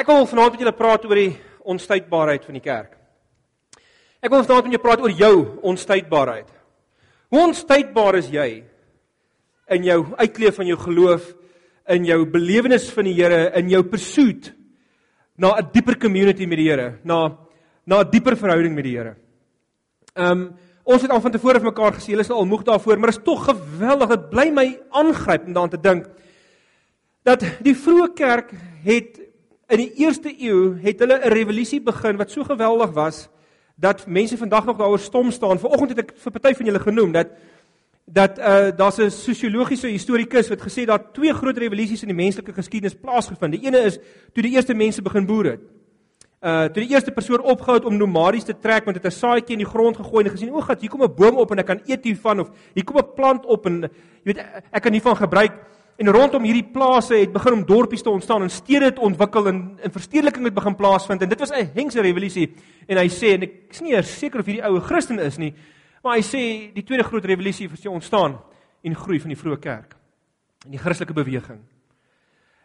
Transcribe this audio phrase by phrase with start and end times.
[0.00, 1.34] Ek wil vanaand met julle praat oor die
[1.68, 2.94] onstuitbaarheid van die kerk.
[4.24, 5.34] Ek wil vanaand met julle praat oor jou
[5.68, 6.48] onstuitbaarheid.
[7.28, 8.46] Hoe onstuitbaar is jy
[9.76, 11.26] in jou uitleef van jou geloof,
[11.92, 14.50] in jou belewenis van die Here, in jou pursuit
[15.36, 17.36] na 'n dieper community met die Here, na
[17.84, 19.16] na 'n dieper verhouding met die Here.
[20.16, 20.54] Ehm um,
[20.84, 23.20] ons het al van tevore vir mekaar gesê, julle is al moeg daarvoor, maar is
[23.22, 26.08] tog geweldig, dit bly my aangryp om daaraan te dink
[27.22, 28.50] dat die vroeë kerk
[28.82, 29.19] het
[29.70, 33.28] In die eerste eeu het hulle 'n revolusie begin wat so geweldig was
[33.76, 35.58] dat mense vandag nog daaroor stom staan.
[35.58, 37.28] Vanoggend het ek vir party van julle genoem dat
[38.04, 42.52] dat uh daar's 'n sosiologiese historikus wat gesê dat twee groot revolusies in die menslike
[42.52, 43.52] geskiedenis plaasgevind.
[43.52, 43.98] Die ene is
[44.32, 45.60] toe die eerste mense begin boer het.
[46.40, 49.56] Uh toe die eerste persoon opgehou het om nomadies te trek want dit 'n saadjie
[49.56, 51.66] in die grond gegooi en gesien, "O, God, hier kom 'n boom op en ek
[51.66, 53.82] kan eet hiervan of hier kom 'n plant op en
[54.24, 54.38] jy weet
[54.72, 55.52] ek kan hiervan gebruik."
[56.00, 59.58] En rondom hierdie plase het begin om dorpies te ontstaan en stede het ontwikkel en
[59.84, 62.54] 'n verstedeliking het begin plaasvind en dit was 'n hengse revolusie.
[62.86, 65.54] En hy sê en ek is nie seker of hierdie oue Christen is nie,
[66.02, 68.40] maar hy sê die tweede groot revolusie het ontstaan
[68.82, 69.96] en groei van die vroeë kerk
[70.64, 71.60] en die Christelike beweging.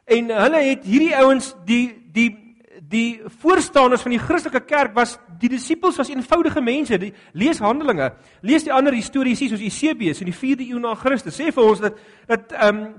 [0.06, 2.46] En hulle het hierdie ouens die die
[2.82, 6.98] die voorstanders van die Christelike kerk was die disippels was eenvoudige mense.
[6.98, 11.36] Die, lees Handelinge, lees die ander histories soos Eusebius in die 4de eeu na Christus.
[11.36, 11.94] Sê vir ons dat
[12.28, 12.96] dat ehm um,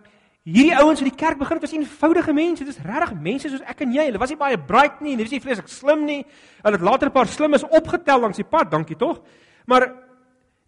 [0.46, 2.62] Hierdie ouens in die kerk begin was eenvoudige mense.
[2.62, 4.04] Dit is regtig mense soos ek en jy.
[4.06, 6.20] Hulle was nie baie bright nie, hulle was nie vreeslik slim nie.
[6.62, 9.22] Hulle het later 'n paar slimmes opgetel langs die pad, dankie tog.
[9.66, 9.92] Maar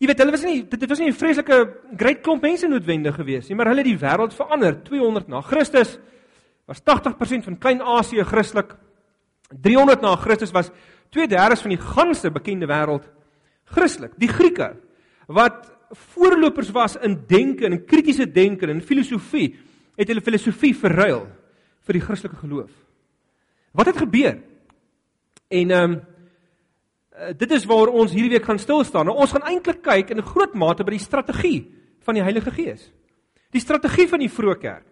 [0.01, 3.15] jy weet, hulle was nie dit, dit was nie 'n vreeslike great klomp mense noodwendig
[3.15, 4.83] geweest nie, maar hulle het die wêreld verander.
[4.83, 5.99] 200 na Christus
[6.67, 8.75] was 80% van Klein-Asië Christelik.
[9.63, 10.71] 300 na Christus was
[11.11, 13.09] 2/3 van die ganse bekende wêreld
[13.65, 14.13] Christelik.
[14.19, 14.77] Die Grieke
[15.29, 19.57] wat voorlopers was in denke en kritiese denke en filosofie
[19.99, 21.27] het hulle filosofie verruil
[21.87, 22.71] vir die Christelike geloof.
[23.75, 24.39] Wat het gebeur?
[25.49, 25.99] En ehm um,
[27.35, 29.09] dit is waar ons hierdie week gaan stil staan.
[29.09, 31.67] Nou ons gaan eintlik kyk in 'n groot mate by die strategie
[32.07, 32.93] van die Heilige Gees.
[33.51, 34.87] Die strategie van die vroeë kerk.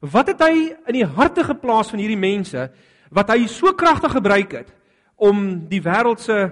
[0.00, 2.70] Wat het hy in die harte geplaas van hierdie mense
[3.10, 4.74] wat hy so kragtig gebruik het
[5.16, 6.50] om die wêreld se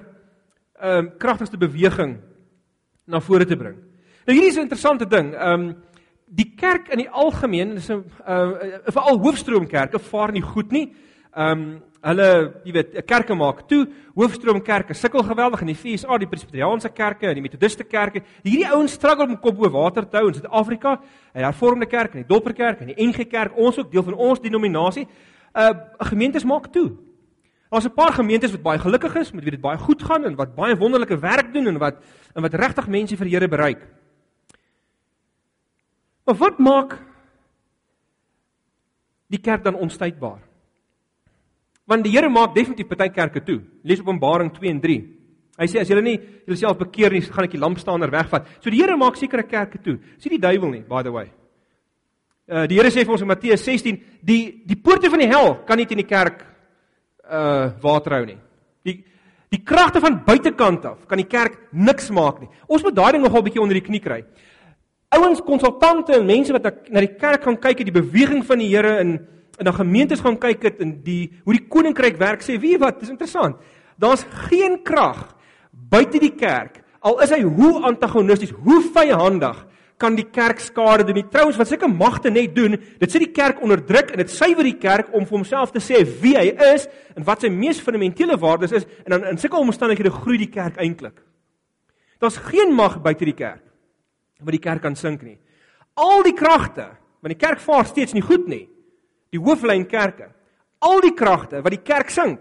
[0.80, 2.20] ehm um, kragtigste beweging
[3.06, 3.76] na vore te bring?
[4.26, 5.34] Nou hierdie is 'n interessante ding.
[5.34, 5.76] Ehm um,
[6.30, 8.50] die kerk in die algemeen is 'n uh,
[8.86, 10.92] veral hoofstroomkerke vaar nie goed nie.
[11.34, 16.18] Ehm um, hulle, jy weet, 'n kerke maak toe, hoofstroomkerke sukkel geweldig in die FSA,
[16.18, 18.22] die Presbyteriaanse kerke en die Methodiste kerke.
[18.42, 21.00] Hierdie ouens struggle om kop bo water te hou in Suid-Afrika,
[21.34, 24.40] die Hervormde kerk en die Dopperkerk en die NG Kerk, ons ook deel van ons
[24.40, 25.06] denominasie.
[25.54, 26.96] Uh gemeentes maak toe.
[27.70, 30.36] Daar's 'n paar gemeentes wat baie gelukkig is, met wie dit baie goed gaan en
[30.36, 31.96] wat baie wonderlike werk doen en wat
[32.34, 33.86] en wat regtig mense vir die Here bereik.
[36.30, 36.92] Maar wat maak
[39.26, 40.38] die kerk dan onstuitbaar?
[41.90, 43.56] Want die Here maak definitief party kerke toe.
[43.82, 44.98] Lees Openbaring 2 en 3.
[45.58, 48.46] Hy sê as julle nie julleself bekeer nie, gaan ek die lampstaander wegvat.
[48.62, 49.96] So die Here maak sekere kerke toe.
[50.22, 51.32] Nie die duiwel nie, by the way.
[52.46, 55.56] Uh die Here sê vir ons in Matteus 16, die die poorte van die hel
[55.66, 56.44] kan nie teen die kerk
[57.26, 58.38] uh water hou nie.
[58.86, 59.00] Die
[59.50, 62.52] die kragte van buitekant af kan die kerk niks maak nie.
[62.70, 64.22] Ons moet daai ding nogal 'n bietjie onder die knie kry
[65.16, 68.70] ouens konsultante en mense wat na die kerk gaan kyk het, die beweging van die
[68.70, 69.18] Here in
[69.60, 73.02] in na gemeentes gaan kyk het en die hoe die koninkryk werk sê, weet wat,
[73.02, 73.58] dis interessant.
[74.00, 75.34] Daar's geen krag
[75.70, 79.58] buite die kerk al is hy hoe antagonisties, hoe vyhandig
[80.00, 81.18] kan die kerk skade doen.
[81.20, 84.32] Die trouens wat sulke magte net doen, dit sit die kerk onder druk en dit
[84.32, 87.80] suiwer die kerk om vir homself te sê wie hy is en wat sy mees
[87.84, 91.20] fundamentele waardes is en dan in sulke omstandighede groei die kerk eintlik.
[92.20, 93.64] Daar's geen mag buite die kerk
[94.40, 95.38] wat die kerk kan sink nie.
[96.00, 96.88] Al die kragte,
[97.20, 98.68] want die kerk vaar steeds nie goed nie.
[99.30, 100.30] Die hooflyn kerke.
[100.80, 102.40] Al die kragte wat die kerk sink,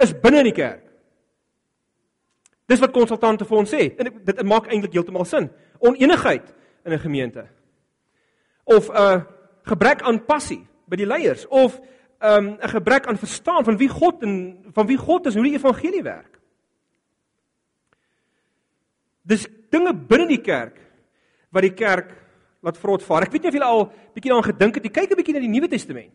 [0.00, 0.84] is binne in die kerk.
[2.70, 3.88] Dis wat konsultante vir ons sê.
[3.98, 5.48] En dit maak eintlik heeltemal sin.
[5.80, 7.46] Onenigheid in 'n gemeente.
[8.64, 9.22] Of 'n uh,
[9.64, 13.88] gebrek aan passie by die leiers of 'n um, 'n gebrek aan verstaan van wie
[13.88, 16.38] God en van wie God is hoe die evangelie werk.
[19.22, 20.78] Dis dinge binne die kerk
[21.50, 22.14] wat die kerk
[22.60, 23.26] laat vrot vaar.
[23.26, 24.92] Ek weet nie of julle al bietjie daaraan gedink het nie.
[24.92, 26.12] Kyk 'n bietjie na die Nuwe Testament.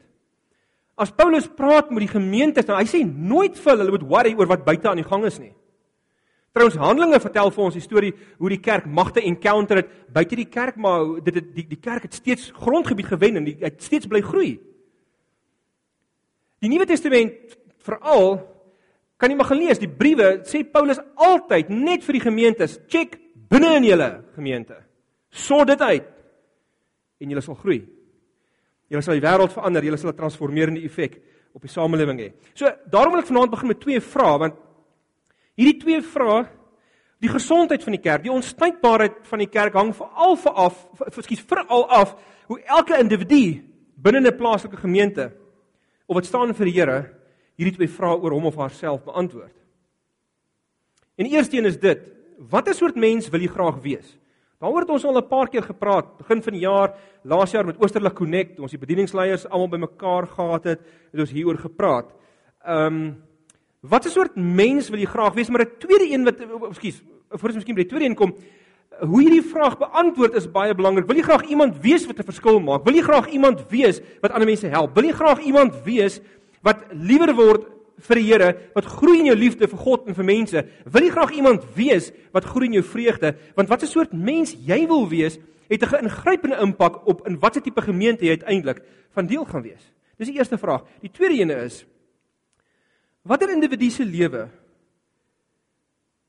[0.96, 4.48] As Paulus praat met die gemeentes, dan hy sê nooit vir hulle moet worry oor
[4.48, 5.54] wat buite aan die gang is nie.
[6.56, 10.48] Trouens Handelinge vertel vir ons die storie hoe die kerk magte encounter het buite die
[10.48, 14.08] kerk, maar dit het die die kerk het steeds grondgebied gewen en die, het steeds
[14.08, 14.60] bly groei.
[16.64, 18.40] Die Nuwe Testament veral
[19.20, 23.20] kan jy maar gelees, die briewe sê Paulus altyd net vir die gemeentes, check
[23.52, 24.80] binne in julle gemeente.
[25.36, 26.12] Sort dit uit
[27.20, 27.82] en julle sal groei.
[28.92, 31.20] Julle sal die wêreld verander, julle sal 'n transformerende effek
[31.54, 32.34] op die samelewing hê.
[32.54, 34.56] So daarom wil ek vanaand begin met twee vrae want
[35.56, 36.46] hierdie twee vrae
[37.20, 40.76] die gesondheid van die kerk, die onstuitbaarheid van die kerk hang veral vir af,
[41.08, 42.16] ekskuus veral af
[42.48, 43.64] hoe elke individu
[43.96, 45.32] binne 'n plaaslike gemeente
[46.08, 47.12] of wat staan vir die Here
[47.58, 49.56] hierdie twee vrae oor hom of haarself beantwoord.
[51.18, 52.00] En die eerste een is dit:
[52.38, 54.18] Watter soort mens wil jy graag wees?
[54.60, 56.94] Daaroor het ons al 'n paar keer gepraat, begin van die jaar,
[57.24, 60.80] laas jaar met Oosterlik Connect, ons die bedieningsleiers almal bymekaar gehad het,
[61.12, 62.14] het ons hieroor gepraat.
[62.64, 63.24] Ehm um,
[63.82, 65.50] watter soort mens wil jy graag wees?
[65.50, 68.36] Maar 'n tweede een wat ekskuus, voor ons miskien by die tweede een kom,
[69.00, 71.08] hoe hierdie vraag beantwoord is baie belangrik.
[71.08, 72.84] Wil jy graag iemand wees wat 'n verskil maak?
[72.86, 74.96] Wil jy graag iemand wees wat ander mense help?
[74.96, 76.22] Wil jy graag iemand wees
[76.62, 80.28] wat liewer word vir die Here, wat groei in jou liefde vir God en vir
[80.28, 80.64] mense?
[80.86, 83.36] Wil jy graag iemand wees wat groei in jou vreugde?
[83.56, 85.40] Want wat 'n soort mens jy wil wees,
[85.70, 88.82] het 'n ingrypende impak op in watter tipe gemeente jy uiteindelik
[89.12, 89.92] van deel gaan wees.
[90.18, 90.84] Dis die eerste vraag.
[91.02, 91.86] Die tweede ene is
[93.24, 94.50] watter individu se lewe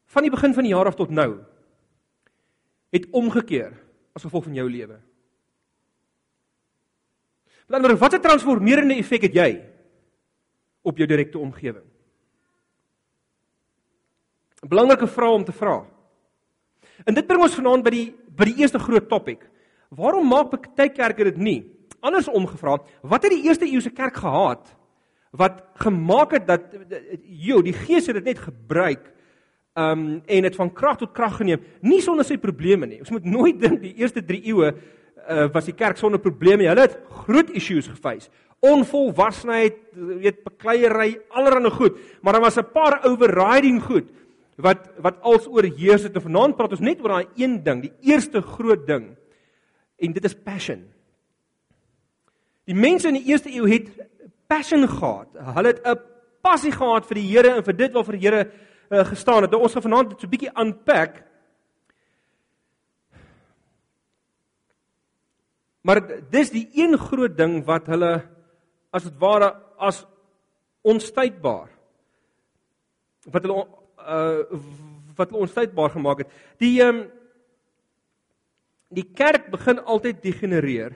[0.05, 1.45] van die begin van die jaar af tot nou
[2.91, 3.73] het omgekeer
[4.15, 5.01] as gevolg van jou lewe.
[7.67, 9.76] Met ander woorde, watter transformerende effek het jy
[10.87, 11.85] op jou direkte omgewing?
[14.63, 15.85] 'n Belangrike vraag om te vra.
[17.05, 19.47] En dit bring ons vanaand by die by die eerste groot topik.
[19.97, 21.61] Waarom maak baie kerke dit nie?
[22.01, 24.77] Andersom gevra, wat het die eerste eeuse kerk gehad
[25.37, 26.63] wat gemaak het dat
[27.25, 29.13] jou die gees het dit net gebruik
[29.77, 33.03] um en het van krag tot krag geneem, nie sonder sy probleme nie.
[33.05, 36.71] Ons moet nooit dink die eerste 3 eeue uh, was die kerk sonder probleme nie.
[36.71, 36.97] Hulle het
[37.27, 38.31] groot issues gefees.
[38.67, 44.11] Onvolwassenheid, weet bekleierery, allerlei goed, maar daar was 'n paar overriding goed
[44.57, 46.15] wat wat als oorheers het.
[46.15, 49.17] En vanaand praat ons net oor daai een ding, die eerste groot ding.
[49.97, 50.85] En dit is passion.
[52.65, 53.91] Die mense in die eerste eeu het
[54.49, 55.29] passion gehad.
[55.37, 56.01] Hulle het 'n
[56.43, 58.51] passie gehad vir die Here en vir dit wat vir die Here
[58.91, 59.51] uh, gestaan het.
[59.51, 61.23] Nou, ons gaan vanaand dit so 'n bietjie unpack.
[65.83, 68.36] Maar dis die een groot ding wat hulle
[68.97, 70.03] as dit ware as
[70.87, 71.69] onstuitbaar
[73.33, 73.63] wat hulle
[74.07, 74.63] uh
[75.17, 76.33] wat hulle onstuitbaar gemaak het.
[76.61, 77.05] Die ehm um,
[78.97, 80.93] die kerk begin altyd degenereer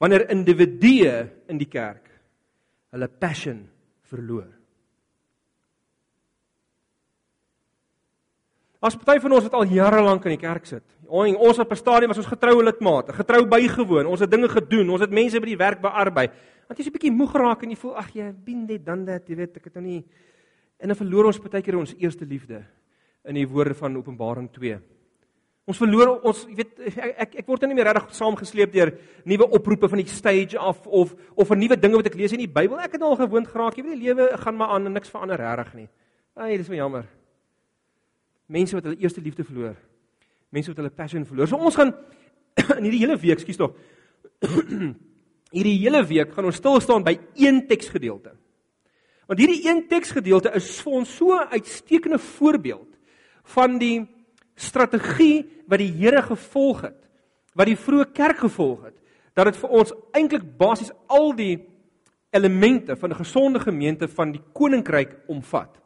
[0.00, 2.08] wanneer individue in die kerk
[2.94, 3.66] hulle passion
[4.08, 4.48] verloor.
[8.82, 10.82] As party van ons wat al jare lank in die kerk sit.
[11.06, 15.00] Ons op 'n stadium was ons getroue lidmate, getrou bygewoon, ons het dinge gedoen, ons
[15.00, 16.26] het mense by die werk bearbei.
[16.66, 19.28] Want jy's 'n bietjie moeg geraak en jy voel ag jy bin dit dan dat
[19.28, 20.04] jy weet ek het nou nie
[20.80, 22.64] en dan verloor ons partykeer ons eerste liefde
[23.24, 24.80] in die woorde van Openbaring 2.
[25.66, 28.98] Ons verloor ons jy weet ek ek, ek word nou nie meer regtig saamgesleep deur
[29.24, 32.38] nuwe oproepe van die stage af of of vir nuwe dinge wat ek lees in
[32.38, 32.80] die Bybel.
[32.80, 35.36] Ek het al gewoond geraak, jy weet die lewe gaan maar aan en niks verander
[35.36, 35.88] regtig nie.
[36.34, 37.06] Ag, dis so jammer
[38.52, 39.74] mense wat hulle eerste liefde verloor.
[40.52, 41.48] Mense wat hulle passion verloor.
[41.48, 41.94] So ons gaan
[42.78, 43.76] in hierdie hele week, skus tog.
[45.56, 48.34] hierdie hele week gaan ons stil staan by een teksgedeelte.
[49.30, 52.98] Want hierdie een teksgedeelte is vir ons so 'n uitstekende voorbeeld
[53.54, 54.06] van die
[54.56, 56.98] strategie wat die Here gevolg het,
[57.54, 58.96] wat die vroeë kerk gevolg het,
[59.34, 61.60] dat dit vir ons eintlik basies al die
[62.32, 65.81] elemente van 'n gesonde gemeente van die koninkryk omvat.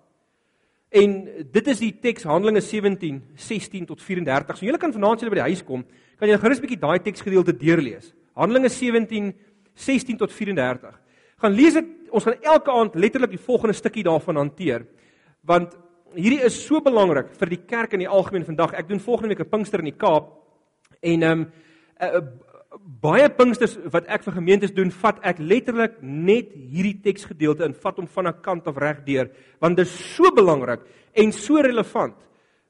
[0.95, 1.15] En
[1.53, 4.57] dit is die teks Handelinge 17 16 tot 34.
[4.57, 5.83] So julle kan vanaand as julle by die huis kom,
[6.19, 8.15] kan julle gerus 'n bietjie daai teksgedeelte deurlees.
[8.35, 9.35] Handelinge 17
[9.75, 10.95] 16 tot 34.
[11.39, 14.87] Gaan lees dit, ons gaan elke aand letterlik die volgende stukkie daarvan hanteer.
[15.45, 15.77] Want
[16.15, 18.73] hierdie is so belangrik vir die kerk in die algemeen vandag.
[18.73, 20.33] Ek doen volgende week 'n Pinkster in die Kaap.
[21.03, 21.53] En ehm um,
[23.03, 27.99] baie Pinksters wat ek vir gemeentes doen, vat ek letterlik net hierdie teksgedeelte en vat
[28.01, 29.31] hom van 'n kant af reg deur,
[29.61, 30.81] want dit is so belangrik
[31.15, 32.17] en so relevant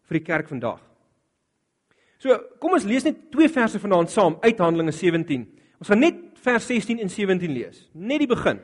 [0.09, 0.81] vir die kerk vandag.
[2.19, 5.47] So, kom ons lees net twee verse vanaand saam uit Handelinge 17.
[5.79, 8.61] Ons gaan net vers 16 en 17 lees, net die begin.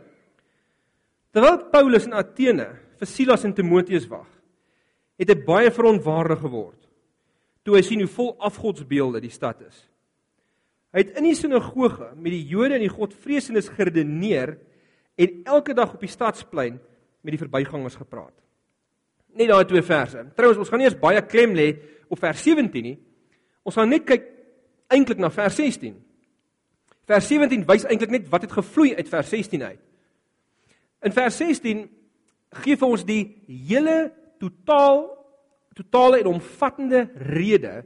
[1.33, 2.69] Terwyl Paulus in Athene
[2.99, 4.29] vir Silas en Timoteus wag,
[5.19, 6.83] het hy baie verontwaardig geword
[7.65, 9.77] toe hy sien hoe vol afgodsbeelde die stad is.
[10.93, 14.59] Hy het in die sinagoge met die Jode en die Godvreesendes geredeneer
[15.17, 16.77] en elke dag op die stadsplein
[17.23, 18.35] met die verbygangers gepraat.
[19.33, 20.27] Net daai twee verse.
[20.37, 21.71] Trouwens, ons gaan nie eens baie klem lê
[22.13, 22.99] op vers 17 nie.
[23.65, 24.27] Ons gaan net kyk
[24.93, 25.97] eintlik na vers 16.
[27.09, 29.81] Vers 17 wys eintlik net wat het gevloei uit vers 16 uit.
[31.09, 31.87] In vers 16
[32.63, 35.07] gee vir ons die hele totaal
[35.73, 37.81] totale en omvattende rede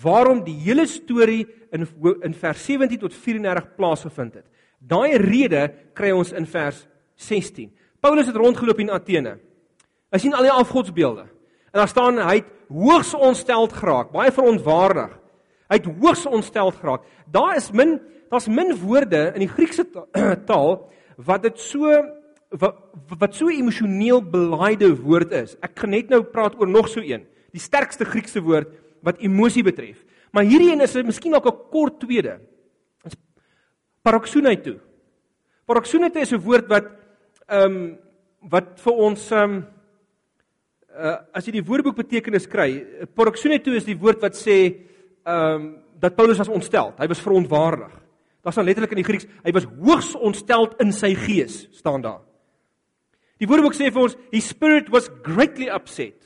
[0.00, 1.86] waarom die hele storie in
[2.22, 4.46] in vers 17 tot 34 plaasgevind het.
[4.78, 7.70] Daai rede kry ons in vers 16.
[8.00, 9.36] Paulus het rondgeloop in Athene.
[10.12, 11.26] Hy sien al die afgodsbeelde.
[11.72, 15.12] En daar staan hy het hoogs ontsteld geraak, baie verontwaardig.
[15.68, 17.04] Hy het hoogs ontsteld geraak.
[17.32, 18.00] Daar is min
[18.32, 19.84] daar's min woorde in die Griekse
[20.48, 20.78] taal
[21.20, 21.90] wat dit so
[22.52, 22.78] wat,
[23.20, 25.54] wat so emosioneel belaaide woord is.
[25.64, 28.72] Ek gaan net nou praat oor nog so een, die sterkste Griekse woord
[29.02, 30.04] wat emosie betref.
[30.32, 32.40] Maar hierdie een is miskien ook 'n kort tweede.
[34.02, 34.80] Paroxunaitu.
[35.66, 36.86] Paroxunaitu is 'n woord wat
[37.48, 37.98] ehm um,
[38.50, 39.66] wat vir ons ehm um,
[40.96, 44.58] uh, as jy die woordeboek betekenis kry, paroxunaitu is die woord wat sê
[45.24, 46.94] ehm um, dat Paulus was ontstel.
[46.98, 47.92] Hy was verontwaardig.
[48.42, 52.24] Daar staan letterlik in die Grieks, hy was hoogs ontstel in sy gees, staan daar.
[53.38, 56.18] Die Woordeboek sê vir ons, his spirit was greatly upset.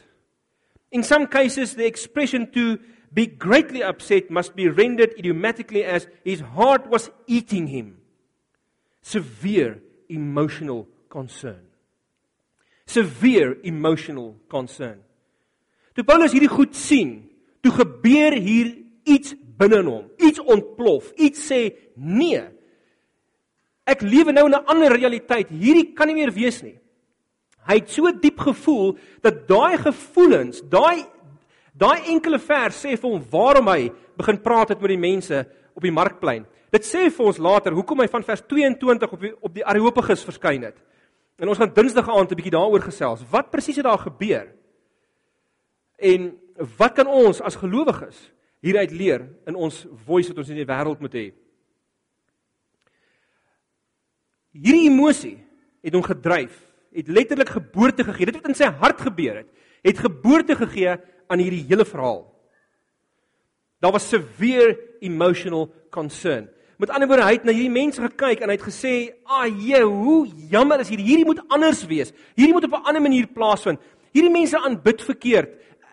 [0.91, 2.79] In some cases the expression to
[3.13, 7.99] be greatly upset must be rendered idiomatically as his heart was eating him.
[9.03, 11.67] Severe emotional concern.
[12.87, 15.03] Severe emotional concern.
[15.97, 17.23] Toe Paulus hierdie goed sien,
[17.65, 18.75] toe gebeur hier
[19.09, 20.05] iets binne in hom.
[20.21, 21.09] Iets ontplof.
[21.17, 21.61] Iets sê
[21.97, 22.43] nee.
[23.87, 25.49] Ek lewe nou in 'n ander realiteit.
[25.49, 26.79] Hierdie kan nie meer wees nie.
[27.67, 28.95] Hy het so diep gevoel
[29.25, 31.07] dat daai gevoelens, daai
[31.77, 35.43] daai enkele vers sê vir hom waarom hy begin praat het met die mense
[35.77, 36.47] op die markplein.
[36.73, 40.25] Dit sê vir ons later hoekom hy van vers 22 op die op die Areopagus
[40.25, 40.79] verskyn het.
[41.37, 43.25] En ons gaan Dinsdag aand 'n bietjie daaroor gesels.
[43.31, 44.49] Wat presies het daar gebeur?
[45.99, 46.39] En
[46.79, 51.01] wat kan ons as gelowiges hieruit leer in ons voice wat ons in die wêreld
[51.01, 51.33] moet hê?
[54.53, 55.45] Hierdie emosie
[55.83, 56.57] het hom gedryf
[56.97, 58.31] het letterlik geboorte gegee.
[58.31, 59.49] Dit wat in sy hart gebeur het,
[59.85, 60.97] het geboorte gegee
[61.29, 62.25] aan hierdie hele verhaal.
[63.85, 66.49] Daar was severe emotional concern.
[66.81, 69.81] Met ander woorde, hy het na hierdie mense gekyk en hy het gesê, "Ag, jy,
[69.81, 71.07] hoe jammer is hierdie.
[71.07, 72.13] Hierdie moet anders wees.
[72.35, 73.81] Hierdie moet op 'n ander manier plaasvind.
[74.13, 75.49] Hierdie mense aanbid verkeerd."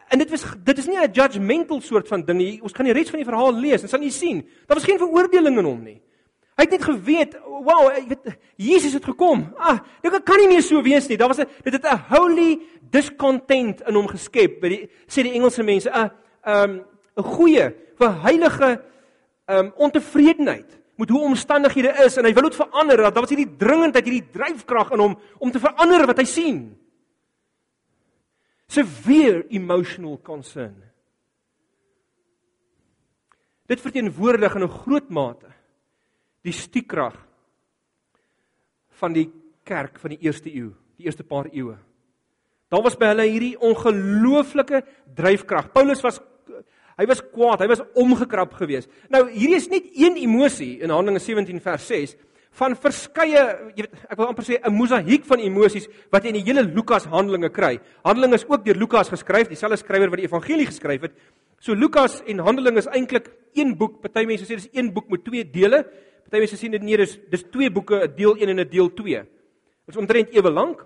[0.09, 2.61] En dit was dit is nie 'n judgmental soort van ding nie.
[2.61, 4.97] Ons gaan die res van die verhaal lees en sal jy sien, daar was geen
[4.97, 6.01] veroordeling in hom nie.
[6.63, 9.41] Hy het net geweet, wow, jy weet Jesus het gekom.
[9.59, 11.17] Ah, dit kan nie meer so wees nie.
[11.19, 15.33] Daar was 'n dit het 'n holy discontent in hom geskep by die sê die
[15.33, 16.11] Engelse mense, 'n
[16.45, 16.85] um
[17.17, 18.81] 'n goeie, vir heilige
[19.47, 22.97] um ontevredenheid met hoe omstandighede is en hy wil dit verander.
[22.97, 26.79] Daar was hierdie dringendheid, hierdie dryfkrag in hom om te verander wat hy sien.
[28.67, 30.81] Severe emotional concern.
[33.67, 35.53] Dit verteenwoordig in 'n groot mate
[36.43, 37.15] die stiekrag
[38.99, 39.29] van die
[39.63, 41.77] kerk van die eerste eeu, die eerste paar eeue.
[42.73, 44.81] Daar was by hulle hierdie ongelooflike
[45.15, 45.71] dryfkrag.
[45.75, 46.19] Paulus was
[46.97, 48.91] hy was kwaad, hy was omgekrap geweest.
[49.13, 52.15] Nou hierdie is net een emosie in Handelinge 17 vers 6
[52.59, 56.37] van verskeie jy weet ek wil amper sê 'n mosaïek van emosies wat jy in
[56.37, 57.79] die hele Lukas Handelinge kry.
[58.03, 61.13] Handelinge is ook deur Lukas geskryf, dieselfde skrywer wat die evangelie geskryf het.
[61.59, 64.01] So Lukas en Handelinge is eintlik een boek.
[64.01, 65.85] Party mense sê dis een boek met twee dele.
[66.33, 68.89] Party mense sien dit nie dis dis twee boeke, 'n deel 1 en 'n deel
[68.89, 69.21] 2.
[69.21, 70.85] Dit is omtrent ewe lank.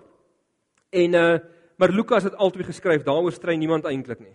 [0.92, 1.38] En uh
[1.78, 3.02] maar Lukas het albei geskryf.
[3.02, 4.34] Daaroor strei niemand eintlik nie.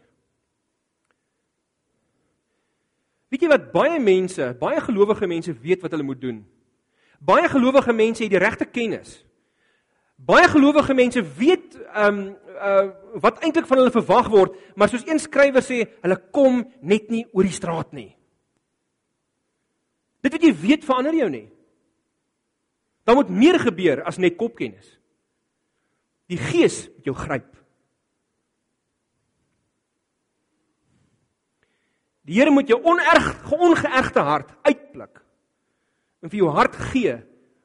[3.29, 6.45] Weet jy wat baie mense, baie gelowige mense weet wat hulle moet doen?
[7.19, 9.25] Baie gelowige mense het die regte kennis.
[10.15, 12.89] Baie gelowige mense weet um uh
[13.21, 17.27] wat eintlik van hulle verwag word, maar soos een skrywer sê, hulle kom net nie
[17.33, 18.15] oor die straat nie.
[20.23, 21.47] Dit wat jy weet verander jou nie.
[23.03, 24.87] Daar moet meer gebeur as net kopkennis.
[26.31, 27.49] Die Gees moet jou gryp.
[32.23, 35.19] Die Here moet jou onerg ongeërgde hart uitblik
[36.23, 37.17] en vir jou hart gee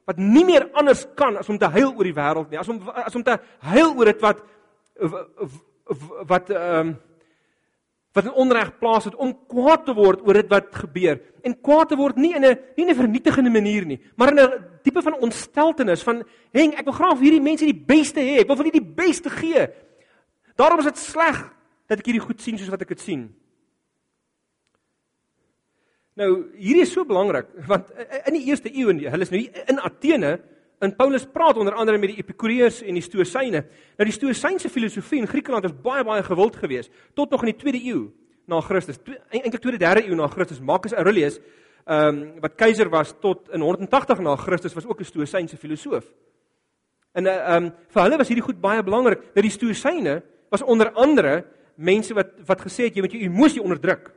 [0.09, 2.81] wat nie meer anders kan as om te huil oor die wêreld nie, as om
[2.91, 3.37] as om te
[3.71, 4.41] huil oor dit wat
[6.27, 6.97] wat ehm um,
[8.13, 11.21] wat 'n onreg plaas het om kwaad te word oor dit wat gebeur.
[11.41, 14.39] En kwaad te word nie in 'n nie in 'n vernietigende manier nie, maar in
[14.39, 18.39] 'n tipe van ontsteltenis van, "Heng, ek wil graag hierdie mense die beste hê.
[18.39, 19.67] Ek wil vir hulle die beste gee."
[20.55, 21.53] Daarom is dit sleg
[21.87, 23.35] dat ek hierdie goed sien soos wat ek dit sien.
[26.15, 27.91] Nou, hierdie is so belangrik want
[28.25, 30.39] in die eerste eeu en hulle is nou in Athene
[30.79, 33.63] En Paulus praat onder andere met die Epikureërs en die Stoïsyne.
[33.97, 37.59] Nou die Stoïsynse filosofie in Griekeland was baie baie gewild geweest tot nog in die
[37.59, 38.05] 2de eeu
[38.47, 38.99] na Christus.
[39.29, 40.61] Eintlik 2de 3de eeu na Christus.
[40.63, 41.39] Marcus Aurelius,
[41.83, 46.05] ehm um, wat keiser was tot in 180 na Christus was ook 'n Stoïsynse filosoof.
[47.11, 49.19] En eh, ehm um, vir hulle was hierdie goed baie belangrik.
[49.33, 51.45] Nou die Stoïsyne was onder andere
[51.75, 54.13] mense wat wat gesê het jy moet jou emosie onderdruk.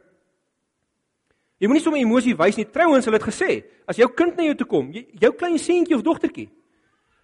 [1.63, 2.67] Jy moenie sommer emosie wys nie.
[2.67, 5.95] Trouwens, hulle het gesê, as jou kind na jou toe kom, jy, jou klein seentjie
[5.95, 6.49] of dogtertjie,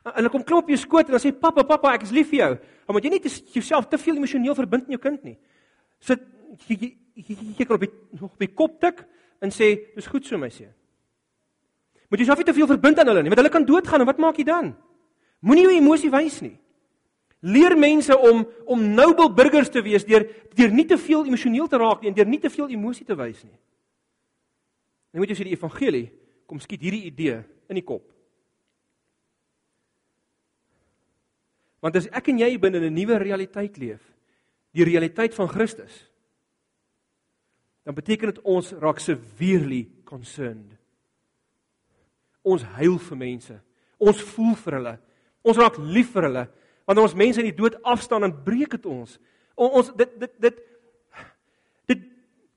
[0.09, 2.30] En hulle kom klop op jou skoot en dan sê pappa, pappa, ek is lief
[2.30, 2.50] vir jou.
[2.87, 5.37] Maar moet jy nie jouself te veel emosioneel verbind met jou kind nie.
[6.04, 6.23] Sit
[6.71, 7.90] jy jy kan op die
[8.23, 9.02] op die kop tik
[9.42, 10.71] en sê dis goed so my seun.
[12.09, 14.09] Moet jy jouself nie te veel verbind aan hulle nie, want hulle kan doodgaan en
[14.09, 14.73] wat maak jy dan?
[15.45, 16.54] Moenie jou emosie wys nie.
[17.42, 20.25] Leer mense om om noble burgers te wees deur
[20.57, 23.18] deur nie te veel emosioneel te raak nie en deur nie te veel emosie te
[23.18, 23.59] wys nie.
[25.12, 26.07] Nou moet jy sê die evangelie
[26.49, 28.05] kom skiet hierdie idee in die kop.
[31.85, 34.03] Want as ek en jy binne 'n nuwe realiteit leef,
[34.75, 36.09] die realiteit van Christus,
[37.85, 40.77] dan beteken dit ons raak severely concerned.
[42.43, 43.61] Ons huil vir mense.
[43.99, 44.99] Ons voel vir hulle.
[45.43, 46.49] Ons raak lief vir hulle.
[46.85, 49.19] Wanneer ons mense in die dood afstaan en breek dit ons.
[49.57, 50.61] Ons dit dit dit
[51.87, 52.05] dit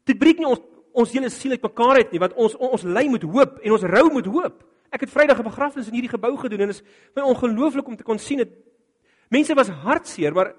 [0.06, 0.62] dit breek nie ons
[0.94, 4.08] ons hele siel uitmekaar uit nie want ons ons ly met hoop en ons rou
[4.14, 4.64] met hoop.
[4.92, 6.84] Ek het Vrydag 'n begrafnis in hierdie gebou gedoen en dit is
[7.16, 8.52] my ongelooflik om te kon sien dit
[9.30, 10.54] mense was hartseer maar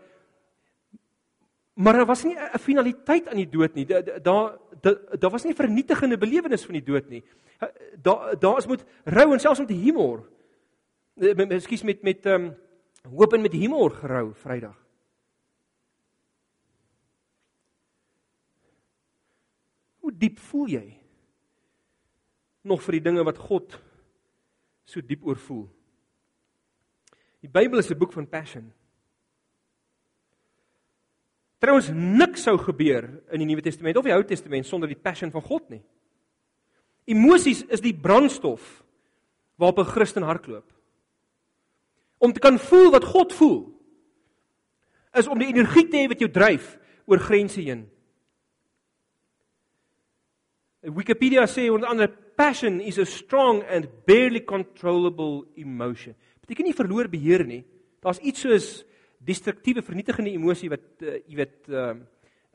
[1.74, 3.86] maar daar was nie 'n finaliteit aan die dood nie.
[3.86, 4.58] Daar daar
[5.18, 7.24] daar was nie 'n vernietigende belewenis van die dood nie.
[8.02, 10.28] Daar daar is met rou en selfs met humor.
[11.16, 12.56] Ekskuus met met ehm um,
[13.16, 14.81] hoop en met humor gerou Vrydag.
[20.12, 20.86] Hoe diep voel jy
[22.68, 23.78] nog vir die dinge wat God
[24.84, 25.62] so diep oor voel?
[27.40, 28.72] Die Bybel is 'n boek van passion.
[31.58, 35.30] Trouwens niks sou gebeur in die Nuwe Testament of die Ou Testament sonder die passion
[35.30, 35.82] van God nie.
[37.06, 38.84] Emosies is die brandstof
[39.56, 40.70] waarop 'n Christen hardloop.
[42.18, 43.80] Om te kan voel wat God voel
[45.14, 47.88] is om die energie te hê wat jou dryf oor grense heen.
[50.82, 56.14] Wikipedia sê onder andere passion is a strong and barely controllable emotion.
[56.40, 57.62] Beteken nie verloor beheer nie.
[58.02, 58.66] Daar's iets soos
[59.22, 61.94] destruktiewe vernietigende emosie wat uh, jy weet uh,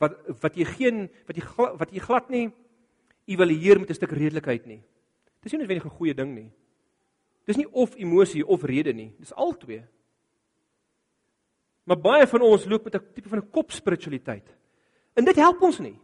[0.03, 1.45] wat wat jy geen wat jy
[1.79, 2.47] wat jy glad nie
[3.31, 4.81] evalueer met 'n stuk redelikheid nie.
[5.41, 6.51] Dis nie noodwendig 'n goeie ding nie.
[7.47, 9.13] Dis nie of emosie of rede nie.
[9.19, 9.85] Dis albei.
[11.87, 14.47] Maar baie van ons loop met 'n tipe van 'n kopspiritualiteit.
[15.15, 15.95] En dit help ons nie.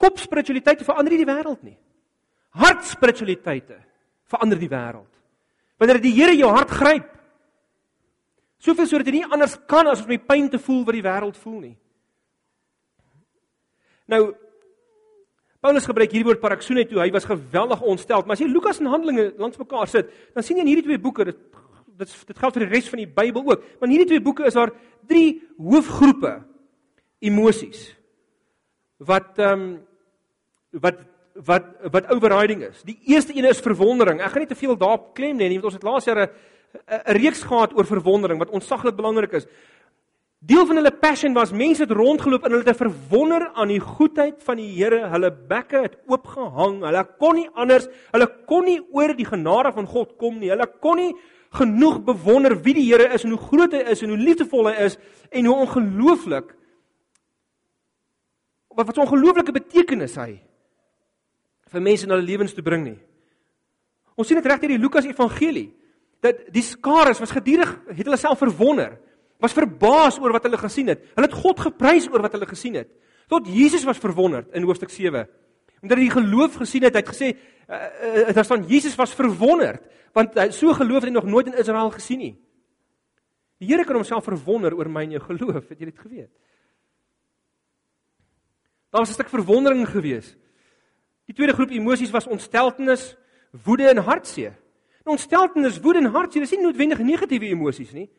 [0.00, 1.76] Kopspiritualiteite verander nie die wêreld nie.
[2.56, 3.78] Hartspiritualiteite
[4.30, 5.12] verander die wêreld.
[5.80, 7.10] Wanneer die Here jou hart gryp,
[8.62, 11.38] soveel sodat jy nie anders kan as om die pyn te voel wat die wêreld
[11.40, 11.76] voel nie.
[14.10, 14.22] Nou
[15.66, 18.22] Paulus gebruik hierdie woord paraksune toe hy was geweldig ontstel.
[18.22, 21.02] Maar as jy Lukas en Handelinge langs mekaar sit, dan sien jy in hierdie twee
[21.02, 21.40] boeke dit
[21.96, 23.62] dit dit geld vir die res van die Bybel ook.
[23.80, 24.74] Maar in hierdie twee boeke is daar
[25.08, 26.34] drie hoofgroepe
[27.24, 27.88] emosies
[28.98, 29.86] wat ehm um,
[30.70, 30.98] wat
[31.44, 32.82] wat wat overriding is.
[32.84, 34.20] Die eerste een is verwondering.
[34.20, 37.42] Ek gaan nie te veel daarop klem nie, want ons het laas jaar 'n reeks
[37.42, 39.46] gehad oor verwondering wat ontsaglik belangrik is.
[40.38, 44.42] Deel van hulle passion was mense het rondgeloop en hulle het verwonder aan die goedheid
[44.44, 45.08] van die Here.
[45.08, 46.82] Hulle bekke het oopgehang.
[46.84, 50.50] Hulle kon nie anders, hulle kon nie oor die genade van God kom nie.
[50.50, 51.14] Hulle kon nie
[51.56, 54.76] genoeg bewonder wie die Here is en hoe groot hy is en hoe liefdevol hy
[54.86, 54.98] is
[55.30, 56.54] en hoe ongelooflik
[58.76, 60.40] wat wat 'n ongelooflike betekenis hy
[61.72, 62.98] vir mense in hulle lewens te bring nie.
[64.16, 65.72] Ons sien dit reg in die Lukas Evangelie
[66.20, 68.98] dat die skares was gedurig het hulle self verwonder,
[69.40, 71.02] was verbaas oor wat hulle gesien het.
[71.14, 72.88] Hulle het God geprys oor wat hulle gesien het.
[73.28, 75.26] Tot Jesus was verwonderd in hoofstuk 7.
[75.82, 79.14] Omdat hy die geloof gesien het, hy het gesê uh, uh, daar staan Jesus was
[79.14, 79.82] verwonderd
[80.16, 82.34] want hy so geloof het hy nog nooit in Israel gesien nie.
[83.60, 86.30] Die Here kan homself verwonder oor my en jou geloof, het jy dit geweet?
[88.96, 90.36] Daar was 'n stuk verwondering gewees.
[91.24, 93.16] Die tweede groep emosies was ontsteltenis,
[93.64, 94.54] woede en hartseer.
[95.04, 98.10] Nou ontsteltenis, woede en hartseer is nie noodwendig negatiewe emosies nie.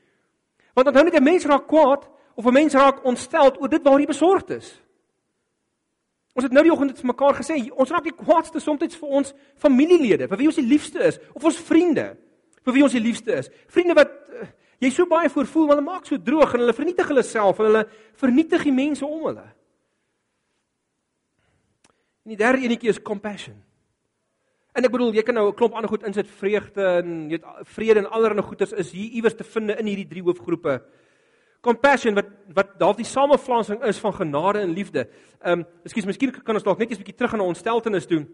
[0.73, 3.97] Want onthou net 'n mens raak kwaad of 'n mens raak ontsteld oor dit waar
[3.97, 4.81] hy besorgd is.
[6.33, 9.33] Ons het nou die oggend vir mekaar gesê, ons raak die kwaadste soms vir ons
[9.55, 12.17] familielede, vir wie ons die liefste is, of ons vriende,
[12.63, 13.49] vir wie ons die liefste is.
[13.67, 14.47] Vriende wat uh,
[14.79, 17.65] jy so baie voorvoel, want hulle maak so droog en hulle vernietig hulle self en
[17.65, 19.56] hulle vernietig die mense om hulle.
[22.27, 23.55] En die derde enetjie is compassion.
[24.75, 27.45] En ek bedoel, jy kan nou 'n klomp ander goed insit, vreugde en jy weet
[27.63, 30.81] vrede en allerlei goeders is hier iewers te vind in hierdie drie hoofgroepe.
[31.61, 35.07] Compassion wat wat dalk die samevlansing is van genade en liefde.
[35.39, 38.27] Ehm, um, ekskuus, miskien kan ons dalk net 'n bietjie terug aan 'n ontsteltenis doen.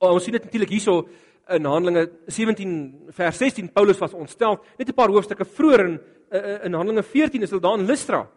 [0.00, 1.08] Oh, ons sien dit natuurlik hierso
[1.48, 4.60] in Handelinge 17 vers 16 Paulus was ontstel.
[4.76, 6.00] Net 'n paar hoofstukke vroeër in
[6.62, 8.28] in Handelinge 14 is hulle daar in Lystra.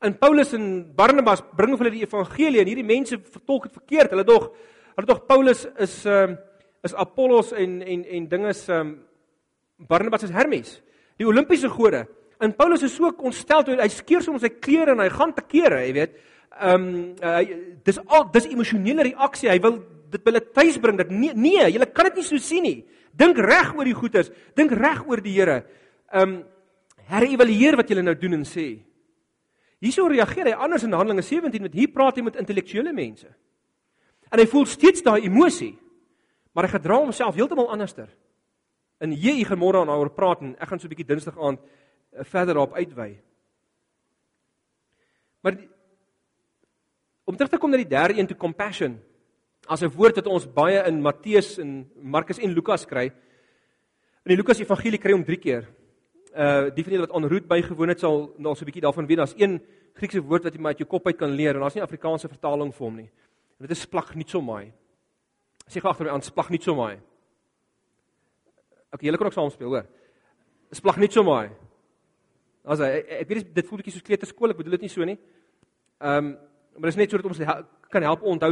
[0.00, 4.12] En Paulus en Barnabas bring hulle die evangelie en hierdie mense vertolk dit verkeerd.
[4.12, 4.50] Hulle dog
[4.96, 6.42] hulle dog Paulus is ehm uh,
[6.86, 8.92] is Apollos en en en dinge is ehm um,
[9.88, 10.80] Barnabas is Hermes.
[11.16, 12.06] Die Olimpiese gode.
[12.40, 15.44] En Paulus is so ontstel toe hy skeer soms sy klere en hy gaan te
[15.48, 16.16] kere, jy weet.
[16.60, 17.40] Ehm um, uh,
[17.84, 19.50] dis al dis emosionele reaksie.
[19.50, 19.80] Hy wil
[20.12, 22.84] dit wil dit tuis bring dat nee, nee, jy kan dit nie so sien nie.
[23.16, 24.30] Dink reg oor die goeders.
[24.54, 25.62] Dink reg oor die Here.
[26.12, 26.44] Ehm um,
[27.06, 28.66] herëvalueer wat jy nou doen en sê.
[29.84, 33.28] Hierso reageer hy anders in Handelinge 17 met hier praat hy met intellektuele mense.
[34.32, 35.74] En hy voel steeds daai emosie.
[36.56, 38.08] Maar hy gedra homself heeltemal anderster.
[38.98, 41.60] En hier gaan môre aan daaroor praat en ek gaan so 'n bietjie Dinsdag aand
[41.60, 43.20] uh, verder daarop uitwy.
[45.44, 45.68] Maar die,
[47.24, 48.96] om terug te kom na die derde een toe compassion
[49.68, 53.12] as 'n woord wat ons baie in Matteus en Markus en Lukas kry.
[54.24, 55.68] In die Lukas Evangelie kry hom 3 keer.
[56.36, 59.18] Uh die julle wat aan roet bygewoon het sal nou so 'n bietjie daarvan weet.
[59.18, 59.60] Daar's een
[59.94, 62.28] Griekse woord wat jy maar uit jou kop uit kan leer en daar's nie Afrikaanse
[62.28, 63.10] vertaling vir hom nie.
[63.58, 64.72] En dit is splag nie so mooi.
[65.66, 66.98] Sê gou agter my aan splag nie so mooi.
[68.92, 69.86] Okay, julle kan ook saam speel, hoor.
[70.70, 71.48] Splag nie so mooi.
[72.64, 72.90] As hy
[73.22, 75.18] ek weet dit voel bietjie soos kleuterskool, ek bedoel dit nie so nie.
[76.00, 76.36] Ehm um,
[76.76, 77.38] maar dit is net sodat ons
[77.88, 78.50] kan help onthou.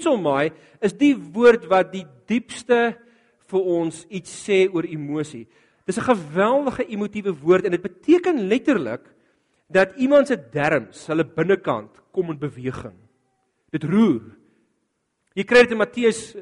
[0.00, 2.96] So mooi is die woord wat die diepste
[3.50, 5.46] vir ons iets sê oor emosie.
[5.88, 9.08] Dis 'n geweldige emotiewe woord en dit beteken letterlik
[9.68, 12.96] dat iemand se derms, hulle binnekant kom in beweging.
[13.70, 14.36] Dit roer.
[15.32, 16.36] Jy kry dit in Matteus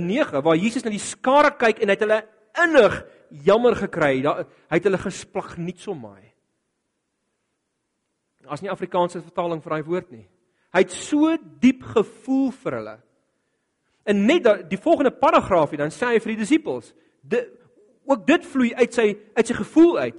[0.00, 2.22] 9 waar Jesus na die skare kyk en hy het hulle
[2.64, 3.04] innig
[3.44, 4.22] jammer gekry.
[4.24, 6.32] Hy het hulle gesplag nie so maai.
[8.48, 10.26] As nie Afrikaanse vertaling vir daai woord nie.
[10.72, 12.98] Hy het so diep gevoel vir hulle.
[14.04, 16.94] En net die volgende paragraafie dan sê hy vir die disippels,
[18.08, 20.18] ook dit vloei uit sy uit sy gevoel uit.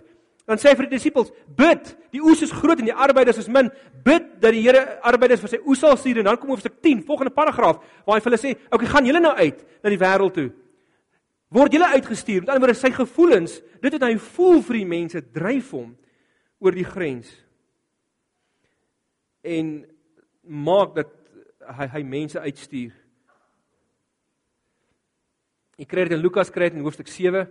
[0.50, 3.50] Dan sê hy vir die disippels: "Bid, die oes is groot en die arbeiders is
[3.54, 3.70] min.
[4.06, 7.04] Bid dat die Here arbeiders vir sy oes sal stuur." En dan kom hoofstuk 10,
[7.06, 10.02] volgende paragraaf, waar hy vir hulle sê: "Oké, okay, gaan julle nou uit na die
[10.02, 10.52] wêreld toe.
[11.50, 15.22] Word julle uitgestuur." Met ander woorde, sy gevoelens, dit wat hy voel vir die mense,
[15.22, 15.98] dryf hom
[16.60, 17.30] oor die grens.
[19.44, 19.86] En
[20.42, 21.14] maak dat
[21.78, 22.92] hy hy mense uitstuur.
[25.80, 27.46] Ek kry dit in Lukas kry dit in hoofstuk 7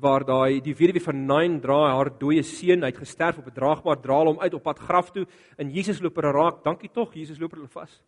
[0.00, 4.00] waar daai die weduwee van Nain dra haar dooie seun uit gesterf op 'n draagbaar
[4.00, 5.26] draal hom uit op pad graf toe
[5.56, 6.64] en Jesus loop er raak.
[6.64, 8.02] Dankie tog, Jesus loop hulle vas.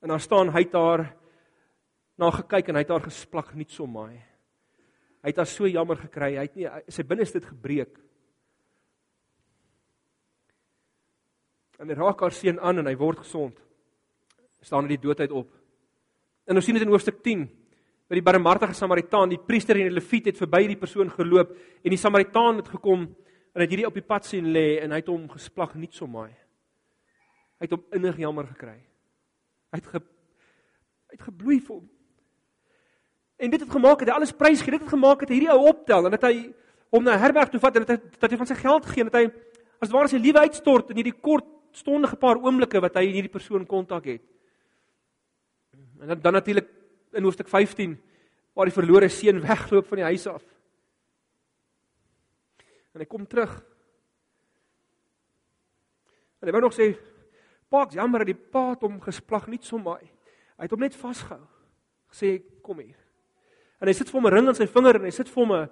[0.00, 1.16] En daar staan hy het haar
[2.16, 4.22] na gekyk en hy het haar gesplag nie so maai.
[5.22, 6.36] Hy het haar so jammer gekry.
[6.36, 7.98] Hy het nie sy binneste het gebreek.
[11.78, 13.58] En hy raak haar seun aan en hy word gesond.
[14.62, 15.50] staan uit die doodheid op.
[16.46, 17.61] En ons sien dit in hoofstuk 10
[18.12, 21.94] by die barmhartige Samaritaan, die priester en die leviet het verby die persoon geloop en
[21.94, 25.08] die Samaritaan het gekom en het hierdie op die pad sien lê en hy het
[25.08, 26.34] hom gesplag nie so maai.
[27.56, 28.74] Hy het hom innig jammer gekry.
[29.72, 31.86] Hy het ge hy het gebloei vir hom.
[33.40, 34.74] En dit het gemaak dat hy alles prys gee.
[34.76, 36.34] Dit het gemaak dat hierdie ou optel en dat hy
[36.92, 39.12] hom na herberg toe vat en dat hy dat hy van sy geld gee en
[39.12, 39.24] dat hy
[39.80, 43.64] as ware sy lewe uitstort in hierdie kort stondige paar oomblikke wat hy hierdie persoon
[43.64, 44.28] kontak het.
[46.02, 46.68] En dan, dan natuurlik
[47.12, 47.96] in hoofstuk 15
[48.52, 50.42] waar die verlore seun wegloop van die huis af.
[52.92, 53.52] En hy kom terug.
[56.42, 56.92] En hy wou nog sê,
[57.68, 60.10] "Pa, ek jammer dat die pa hom gesplag nie so maai.
[60.58, 61.46] Hy het hom net vasgehou.
[62.10, 62.98] Gesê, "Kom hier."
[63.80, 65.52] En hy sit vir hom 'n ring aan sy vinger en hy sit vir hom
[65.52, 65.70] 'n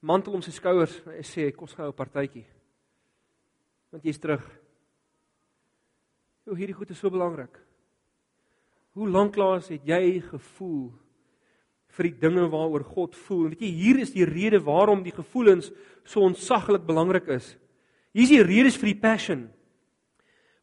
[0.00, 2.46] mantel om sy skouers en hy sê, "Kom ons gou 'n partytjie."
[3.90, 4.60] Want jy's terug.
[6.44, 7.69] Hoe hierdie goed is so belangrik.
[8.98, 10.90] Hoe lanklaas het jy gevoel
[11.94, 13.46] vir die dinge waaroor God voel?
[13.46, 15.70] En weet jy, hier is die rede waarom die gevoelens
[16.04, 17.54] so ontsaglik belangrik is.
[18.10, 19.44] Hier is die redes vir die passion.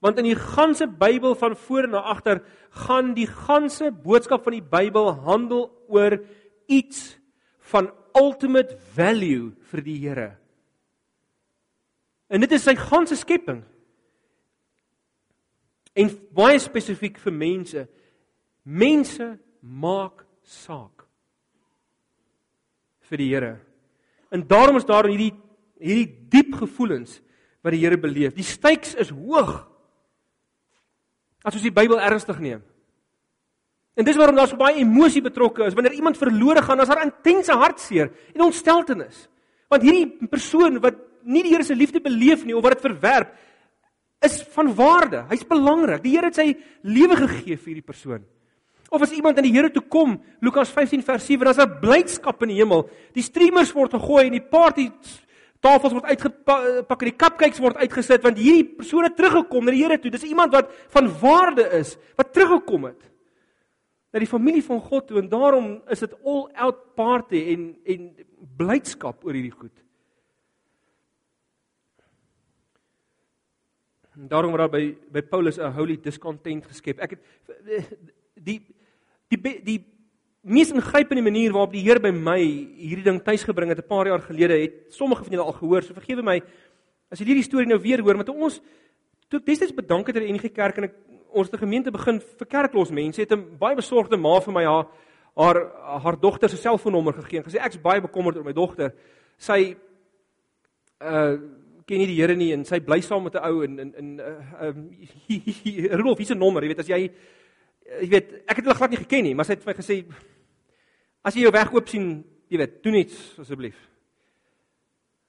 [0.03, 2.43] Want in die ganse Bybel van voor na agter
[2.85, 6.19] gaan die ganse boodskap van die Bybel handel oor
[6.67, 7.15] iets
[7.71, 10.29] van ultimate value vir die Here.
[12.27, 13.63] En dit is sy ganse skepping.
[15.97, 17.87] En baie spesifiek vir mense
[18.67, 21.06] Mense maak saak
[23.08, 23.53] vir die Here.
[24.32, 25.32] En daarom is daar hierdie
[25.77, 27.21] hierdie diep gevoelens
[27.63, 28.36] wat die Here beleef.
[28.36, 29.62] Die stakes is hoog.
[31.47, 32.63] As ons die Bybel ernstig neem.
[33.97, 35.75] En dis waarom daar so baie emosie betrokke is.
[35.77, 39.25] Wanneer iemand verlore gaan, is daar intense hartseer en ontsteltenis.
[39.71, 43.32] Want hierdie persoon wat nie die Here se liefde beleef nie of wat dit verwerp,
[44.23, 45.23] is van waarde.
[45.32, 46.03] Hy's belangrik.
[46.03, 46.51] Die Here het sy
[46.84, 48.25] lewe gegee vir hierdie persoon.
[48.89, 51.80] Of as iemand aan die Here toe kom, Lukas 15 vers 7, dan is daar
[51.82, 52.86] blydskap in die hemel.
[53.13, 54.88] Die streamers word gegooi en die party
[55.60, 59.84] tafels word uitgepak en die cupcakes word uitgesit want hierdie persoon het teruggekom na die
[59.84, 60.13] Here toe.
[60.13, 63.02] Dis iemand wat van waarde is, wat teruggekom het.
[64.17, 68.08] na die familie van God toe en daarom is dit all out party en en
[68.58, 69.84] blydskap oor hierdie goed.
[74.15, 77.00] En daarom word daar by by Paulus 'n holy discontent geskep.
[77.00, 77.21] Ek het
[78.50, 78.62] die
[79.29, 79.79] die die,
[80.47, 84.21] mees ingrypende manier waarop die Here by my hierdie ding tuisgebring het 'n paar jaar
[84.21, 85.83] gelede het sommige van julle al gehoor.
[85.83, 86.41] So vergewe my
[87.11, 88.61] as jy hierdie storie nou weer hoor, maar toe ons
[89.29, 90.95] toe destyds bedank het aan die NG Kerk en ek
[91.33, 94.87] ons 'n gemeente begin vir kerklos mense het 'n baie besorgde ma vir my haar
[95.35, 98.93] haar haar dogter se selfoonnommer gegee en gesê ek's baie bekommerd oor my dogter.
[99.37, 99.75] Sy
[101.01, 101.37] uh
[101.85, 104.19] ken nie die Here nie en sy bly saam met 'n ou en en en
[104.19, 104.89] uh um,
[105.97, 107.11] Rudolf, hier's 'n nommer, jy weet as jy
[108.02, 110.00] jy weet ek het hulle glad nie geken nie, maar sy het vir my gesê
[111.28, 112.10] as jy jou weg oop sien,
[112.52, 113.78] jy weet, doen iets asseblief.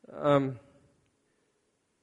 [0.09, 0.57] Um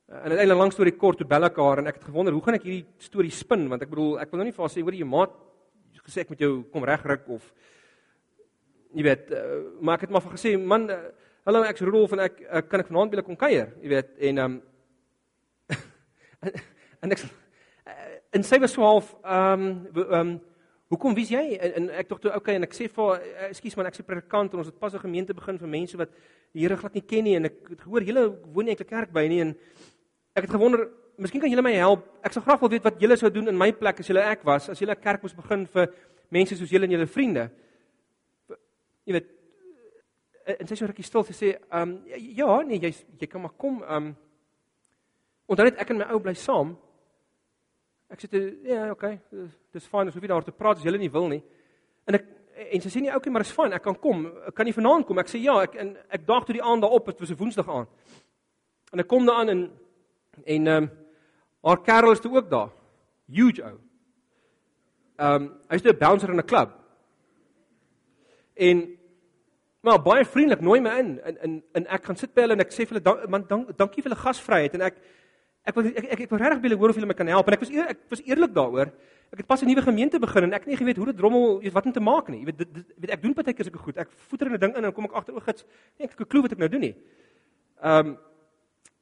[0.06, 2.60] En uiteindelik lank storie kort toe bel ek haar en ek het gewonder hoe gaan
[2.60, 4.94] ek hierdie storie spin want ek bedoel ek wil nou nie vir haar sê hoor
[4.94, 5.34] jy maat
[6.06, 7.48] gesê ek met jou kom regryk of
[8.94, 11.00] jy weet uh, maar ek het maar vir gesê man uh,
[11.50, 14.14] hallo ek's Rudolf en ek uh, kan ek vanaand by julle kom kuier jy weet
[14.30, 14.60] en um,
[17.02, 17.26] en ek
[18.36, 20.36] en sy was so half ehm um, um,
[20.92, 23.88] hoekom wie's jy en, en ek dink toe okay en ek sê vir ekskuus man
[23.90, 26.12] ek's 'n predikant en ons het pas 'n gemeente begin vir mense wat
[26.54, 29.12] die Here glad nie ken nie en ek het gehoor julle woon nie eintlik kerk
[29.12, 29.56] by nie en
[30.36, 32.02] Ek het gewonder, miskien kan julle my help.
[32.28, 34.42] Ek sou graag wil weet wat julle sou doen in my plek as julle ek
[34.44, 35.94] was, as julle 'n kerk moes begin vir
[36.30, 37.50] mense soos julle en julle vriende.
[39.06, 39.30] Jy weet,
[40.60, 43.82] en sy sê rukkie stil sê, ehm um, ja, nee, jy jy kan maar kom,
[43.84, 44.16] ehm um,
[45.48, 46.76] Onthou net ek en my ou bly saam.
[48.10, 49.20] Ek sê ja, okay,
[49.74, 51.44] dis fyn as hoef jy daar te praat as jy nie wil nie.
[52.08, 54.26] En ek en sy sê nee, okay, maar dis fyn, ek kan kom.
[54.48, 55.20] Ek kan nie vanaand kom.
[55.20, 57.70] Ek sê ja, ek en ek daag toe die aand daarop, dit was 'n Woensdag
[57.70, 57.90] aand.
[58.94, 59.72] En ek kom daaraan en
[60.44, 60.90] En ehm um,
[61.62, 62.70] haar kerel is toe ook daar.
[63.26, 63.80] Huge ou.
[65.16, 66.70] Ehm um, hy's 'n bouncer in 'n klub.
[68.54, 68.98] En
[69.82, 72.60] maar baie vriendelik nooi my in en en en ek gaan sit by hulle en
[72.60, 74.98] ek sê vir hulle man dank, dankie vir hulle gasvryheid en ek
[75.66, 77.58] ek wil ek ek, ek wil regtig baie hoor of hulle my kan help en
[77.58, 78.92] ek was eer, ek was eerlik daaroor.
[79.34, 81.60] Ek het pas 'n nuwe gemeente begin en ek het nie geweet hoe dit drommel
[81.60, 82.40] is wat om te maak nie.
[82.40, 83.98] Jy weet dit, dit weet ek doen partykeer sulke goed.
[83.98, 85.66] Ek voeter 'n ding in en dan kom ek agter o, gits.
[85.98, 86.96] Nee, ek het 'n klou wat ek nou doen nie.
[87.82, 88.18] Ehm um,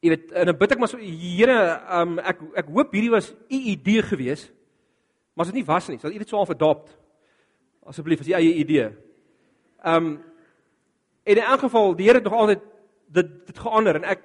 [0.03, 1.59] Jy weet, en dan bid ek maar so, Here,
[2.01, 4.51] um, ek ek hoop hierdie was u idee gewees.
[5.33, 6.91] Maar as dit nie was nie, sal u dit sou adopt.
[7.87, 8.91] Asseblief, as u eie idee.
[9.83, 10.23] Ehm um,
[11.23, 12.59] in 'n geval, die Here het nog altyd
[13.07, 14.19] dit dit geander en ek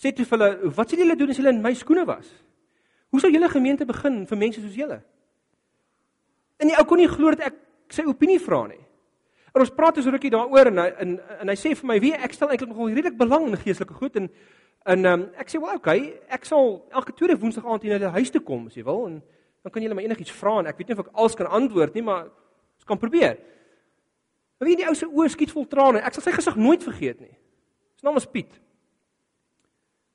[0.00, 2.28] sê toe vir hulle, wat sê julle doen as julle in my skoene was?
[3.10, 5.00] Hoe sou julle gemeente begin vir mense soos julle?
[6.60, 7.58] En die ou kon nie glo dat ek
[7.92, 8.80] sy opinie vra nie.
[9.50, 12.14] En ons praat dus rukkie daaroor en hy en, en hy sê vir my, "Wie
[12.14, 14.30] ek stel eintlik nogal redelik belang in geestelike goed en
[14.88, 18.14] En um, ek sê wel okay, ek sal elke tweede woensdag aand hier na die
[18.16, 19.18] huis toe kom as jy wil en
[19.60, 21.96] dan kan jy my enigiets vra en ek weet nie of ek alles kan antwoord
[21.98, 23.36] nie, maar ons kan probeer.
[24.56, 26.00] Maar wie die ou se oë skiet vol trane.
[26.00, 27.32] Ek sal sy gesig nooit vergeet nie.
[28.00, 28.56] Sy naam is Piet.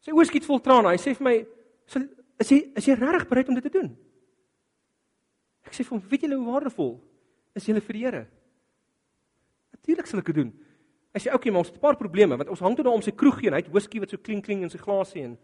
[0.05, 0.91] Sy oë skiet vol trane.
[0.93, 1.35] Hy sê vir my,
[2.39, 3.97] "Is jy is jy regtig bereid om dit te doen?"
[5.65, 7.01] Ek sê vir hom, "Weet jy hoe waardevol
[7.55, 8.27] is jy vir die Here?"
[9.73, 10.53] Natuurlik sal ek dit doen.
[11.13, 13.01] Hy sê okay, maar ons het 'n paar probleme want ons hang toe daar om
[13.01, 13.53] sy kroeg heen.
[13.53, 15.37] Hy het whisky wat so klink klink in sy glasie en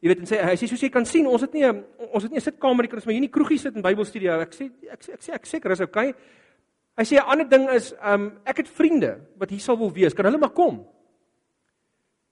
[0.00, 2.22] jy weet en sê hy sê soos jy kan sien, ons het nie 'n ons
[2.22, 4.40] het nie 'n sitkamer nie, ons maar hier in die kroegie sit in Bybelstudio.
[4.40, 6.14] Ek sê ek sê ek sê ek seker is okay.
[6.96, 10.14] Hy sê 'n ander ding is, um ek het vriende wat hier sal wil wees.
[10.14, 10.86] Kan hulle maar kom?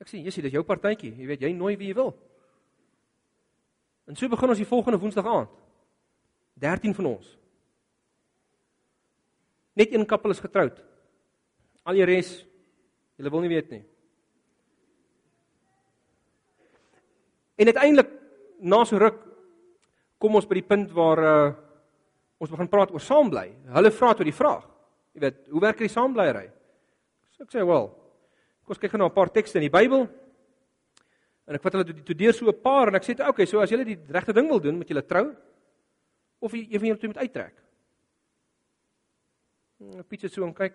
[0.00, 1.16] Ek sê, "Jessie, dis jou partytjie.
[1.16, 2.14] Jy weet, jy nooi wie jy wil."
[4.06, 5.48] En so begin ons die volgende Woensdag aand.
[6.54, 7.38] 13 van ons.
[9.74, 10.84] Net een koppel is getroud.
[11.84, 12.48] Al die res
[13.18, 13.80] Julle wil nie weet nie.
[17.58, 18.11] En uiteindelik
[18.62, 19.16] na so ruk
[20.22, 21.48] kom ons by die punt waar uh
[22.38, 23.48] ons begin praat oor saambly.
[23.74, 24.62] Hulle vra toe die vraag.
[25.11, 26.44] Jy weet, hoe werk die saambleiery?
[27.34, 27.88] So ek sê, "Wel,
[28.68, 30.09] kom ons kyk gou na 'n paar tekste in die Bybel."
[31.48, 33.61] En ek vat hulle toe deur so 'n paar en ek sê, "Oké, okay, so
[33.61, 35.35] as julle die regte ding wil doen, moet julle trou
[36.40, 37.54] of een van julle twee moet uittrek."
[39.78, 40.74] Hm, Piet sê so en kyk.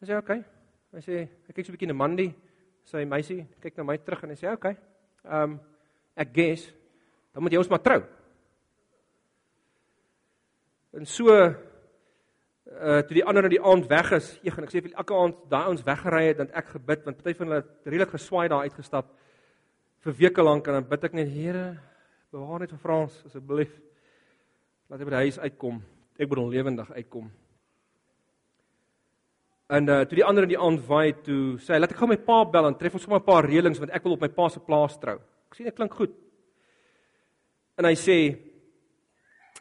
[0.00, 0.44] Hy sê okay.
[0.92, 2.34] Hy sê ek kyk so 'n bietjie na Mandy,
[2.84, 4.76] sy meisie, kyk na my terug en hy sê okay.
[5.24, 5.60] Ehm um,
[6.16, 6.72] ek guess
[7.34, 8.02] dan moet jy ons maar trou.
[10.92, 11.28] En so
[12.68, 15.16] uh toe die ander in die aand weg is, ek gaan ek sê vir elke
[15.16, 18.48] aand daai ons weggery het, dan ek gebid want party van hulle het redelik geswaai
[18.48, 19.08] daar uitgestap
[20.04, 21.66] vir weke lank en dan bid ek net Here,
[22.30, 23.72] bewaar net vir Frans asseblief.
[24.88, 25.80] Laat hy by die huis uitkom.
[26.18, 27.30] Ek bedoel lewendig uitkom.
[29.68, 32.08] En uh toe die ander in die aand waai toe sê hy laat ek gou
[32.08, 34.28] my pa bel en tref ons sommer 'n paar reëlings want ek wil op my
[34.28, 35.18] pa se plaas trou.
[35.48, 36.14] Ek sien dit klink goed.
[37.76, 38.47] En hy sê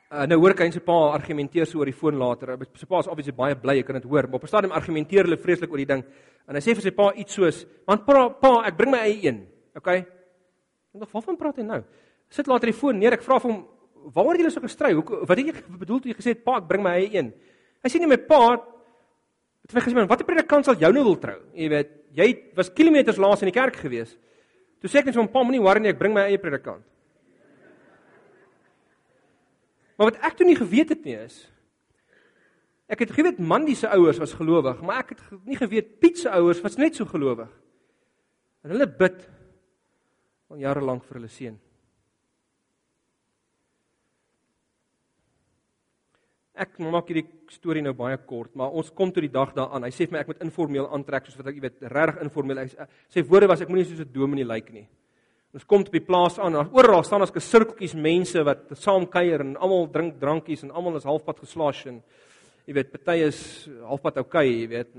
[0.08, 2.54] Uh, nou hoor hy se pa argumenteer so oor die foon later.
[2.80, 5.28] Sy pa is obviously baie bly ek kan dit hoor, maar op 'n stadium argumenteer
[5.28, 6.04] hulle vreeslik oor die ding.
[6.48, 9.28] En hy sê vir sy pa iets soos: "Want pa, pa ek bring my eie
[9.28, 10.06] een." Okay?
[10.94, 11.84] En dan waarvan praat hy nou?
[12.30, 13.14] Sit later die foon neer.
[13.14, 13.68] Ek vra vir hom:
[14.14, 14.94] "Waaroor het julle so gestry?
[14.94, 17.34] Hoe wat het jy bedoel toe jy gesê het pa, ek bring my eie een?"
[17.84, 21.40] Hy sê nie my pa het vir gesê, "Watter predikant sal jou nou wil trou?"
[21.54, 24.16] Jy weet, jy was kilometers lank in die kerk gewees.
[24.80, 26.84] Toe sê ek net vir hom: "Pa, moenie worry nie, ek bring my eie predikant."
[29.98, 31.46] Maar wat ek toe nie geweet het nie is
[32.88, 36.32] ek het geweet Mandy se ouers was gelowig, maar ek het nie geweet Piet se
[36.32, 37.50] ouers was net so gelowig.
[38.64, 39.26] En hulle bid
[40.48, 41.58] al jare lank vir hulle seun.
[46.58, 49.86] Ek maak hierdie storie nou baie kort, maar ons kom tot die dag daaraan.
[49.86, 52.64] Hy sê vir my ek moet informeel aantrek soos wat ek weet regtig informeel.
[52.64, 54.88] Hy sê woorde was ek moenie soos 'n dominee lyk nie.
[55.56, 56.58] Ons kom op die plaas aan.
[56.76, 61.08] Oral staan ons gesirkeltjies mense wat saam kuier en almal drink drankies en almal is
[61.08, 62.02] halfpad geslaas en
[62.68, 63.40] jy weet, party is
[63.88, 64.92] halfpad oukei, okay, jy weet.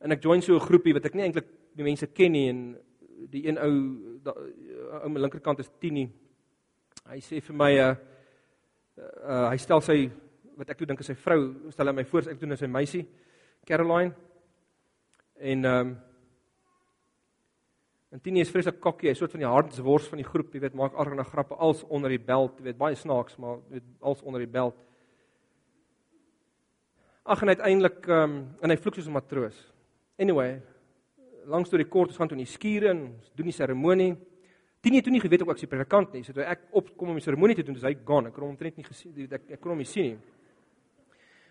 [0.00, 2.76] En ek join so 'n groepie wat ek nie eintlik die mense ken nie en
[3.28, 3.74] die een ou
[4.24, 6.08] ou aan my linkerkant is Tini.
[7.10, 7.94] Hy sê vir my uh,
[9.28, 10.10] uh hy stel sy
[10.56, 12.66] wat ek toe dink is sy vrou, stel hy my voor, ek doen is sy
[12.66, 13.06] meisie
[13.66, 14.14] Caroline.
[15.40, 16.09] En ehm um,
[18.10, 20.74] En Tini is vreeslik kokkie, hy soort van die hartswors van die groep, jy weet,
[20.74, 24.42] maak arge grappe als onder die beld, jy weet, baie snaaks, maar weet als onder
[24.42, 24.74] die beld.
[27.30, 29.60] Ag en uiteindelik ehm um, en hy vloek soos 'n matroos.
[30.18, 30.60] Anyway,
[31.46, 34.16] langs deur die kort ons gaan toe in die skure en doen die seremonie.
[34.80, 37.14] Tini het toe nie geweet ek was die predikant nie, so toe ek opkom om
[37.14, 38.28] die seremonie te doen, dis hy gone.
[38.28, 40.18] Ek kon hom omtrent nie gesien ek, ek kon hom nie sien nie.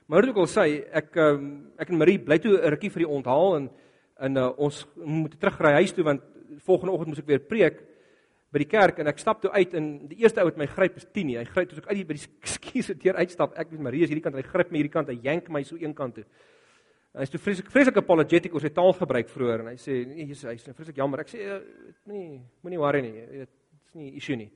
[0.08, 3.14] Maar ook al sê, ek ehm ek en Marie bly toe 'n rukkie vir die
[3.16, 3.70] onthaal en
[4.20, 6.22] en uh, ons moet terugry huis toe want
[6.66, 7.82] volgende oggend moes ek weer preek
[8.50, 10.98] by die kerk en ek stap toe uit en die eerste ou wat my gryp
[10.98, 11.38] is Tini.
[11.38, 12.24] Hy gryp toe ek uit die by die
[12.56, 13.58] skuur se deur uitstap.
[13.62, 15.78] Ek met Marie is hierdie kant, hy gryp my hierdie kant, hy yank my so
[15.80, 16.26] een kant toe.
[17.18, 20.44] Hy is toe vreeslik vreeslik apologetic oor sy taalgebruik vroeër en hy sê nee, hy's
[20.46, 21.24] hy's nou vreeslik jammer.
[21.26, 21.60] Ek sê
[22.10, 23.14] nee, moenie worry nie.
[23.46, 24.50] Dit is nie issue nie.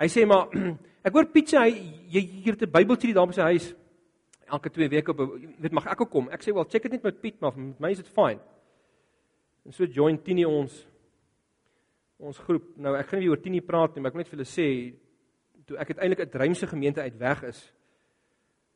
[0.00, 0.50] Hy sê maar
[1.06, 1.72] ek hoor Piet sê hy
[2.14, 3.72] jy hier te Bybelstudie daar by sy huis
[4.50, 5.24] elke 2 weke op
[5.62, 6.30] weet mag ek ook kom.
[6.34, 8.42] Ek sê wel check dit net met Piet maar met my is dit fine.
[9.66, 10.80] En so join Tini ons
[12.20, 12.72] ons groep.
[12.80, 14.68] Nou ek gaan nie oor Tini praat nie, maar ek wil net vir julle sê
[15.68, 17.60] toe ek uiteindelik uit Dreimse gemeente uit weg is,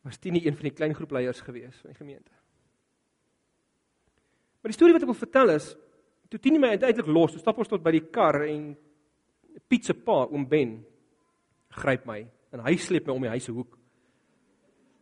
[0.05, 2.33] was Tini een van die klein groepleiers gewees van die gemeente.
[4.63, 5.73] Maar die storie wat ek wil vertel is,
[6.33, 8.73] toe Tini my uiteindelik los, toe stap ons tot by die kar en
[9.71, 10.81] Piet se pa, oom Ben,
[11.79, 12.21] gryp my
[12.55, 13.77] en hy sleep my om die huis se hoek.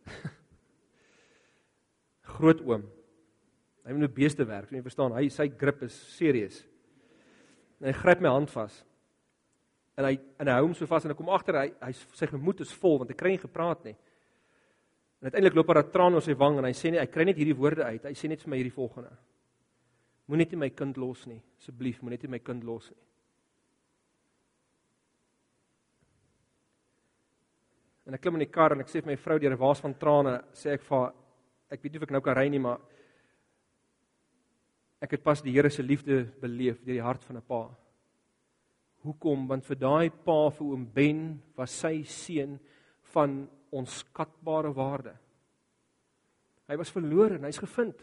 [2.35, 2.83] Groot oom.
[3.83, 6.61] Hy moet beeste werk, jy verstaan, hy sy grip is serieus.
[7.83, 8.77] En hy gryp my hand vas.
[9.99, 12.29] En hy en hy hou hom so vas en ek kom agter hy hy sy
[12.31, 13.95] gemoed is vol want hy kry nie gepraat nie.
[15.19, 17.25] En uiteindelik loop daar 'n traan oor sy wang en hy sê net hy kry
[17.25, 18.03] net hierdie woorde uit.
[18.03, 19.11] Hy sê net vir my hierdie volgende.
[20.27, 22.99] Moenie net my kind los nie, asseblief, moenie net my kind los nie.
[28.07, 29.81] En ek klim in die kar en ek sê vir my vrou deur 'n waas
[29.81, 31.13] van trane, sê ek vir haar
[31.69, 32.79] ek weet nie of ek nou kan ry nie, maar
[35.03, 37.69] ek het pas die Here se liefde beleef deur die hart van 'n pa.
[39.03, 39.47] Hoekom?
[39.47, 42.59] Want vir daai pa vir oom Ben was sy seun
[43.11, 45.13] van onskatbare waarde.
[46.67, 47.99] Hy was verlore en hy's gevind.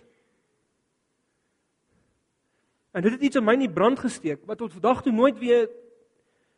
[2.93, 5.39] En dit het iets in my in die brand gesteek wat tot vandag toe nooit
[5.39, 5.69] weer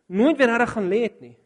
[0.06, 1.36] nooit weer reg gaan lê het nie.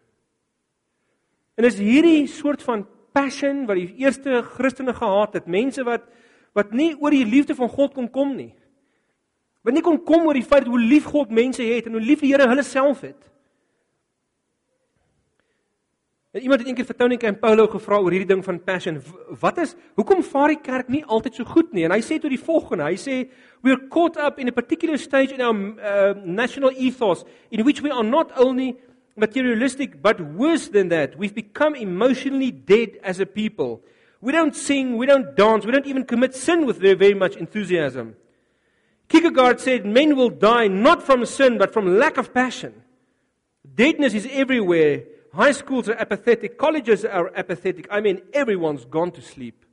[1.54, 6.02] En is hierdie soort van passion wat die eerste Christene gehad het, mense wat
[6.56, 8.54] wat nie oor die liefde van God kon kom nie.
[9.66, 12.20] Wat nie kon kom oor die feit hoe lief God mense het en hoe lief
[12.22, 13.18] die Here hulle self het.
[16.36, 19.00] En iemand het eendag vir Tony en Paulo gevra oor hierdie ding van passion.
[19.40, 21.86] Wat is hoekom vaar die kerk nie altyd so goed nie?
[21.88, 23.16] En hy sê toe die volgende, hy sê
[23.64, 27.90] we're caught up in a particular stage in our uh, national ethos in which we
[27.90, 28.76] are not only
[29.16, 33.80] materialistic but worse than that, we've become emotionally dead as a people.
[34.20, 37.34] We don't sing, we don't dance, we don't even commit sin with very, very much
[37.34, 38.14] enthusiasm.
[39.08, 42.82] Kierkegaard said men will die not from sin but from lack of passion.
[43.62, 45.04] Deadness is everywhere.
[45.32, 47.86] High schools are apathetic, colleges are apathetic.
[47.90, 49.64] I mean everyone's gone to sleep.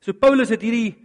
[0.00, 0.96] So Paulus het hierdie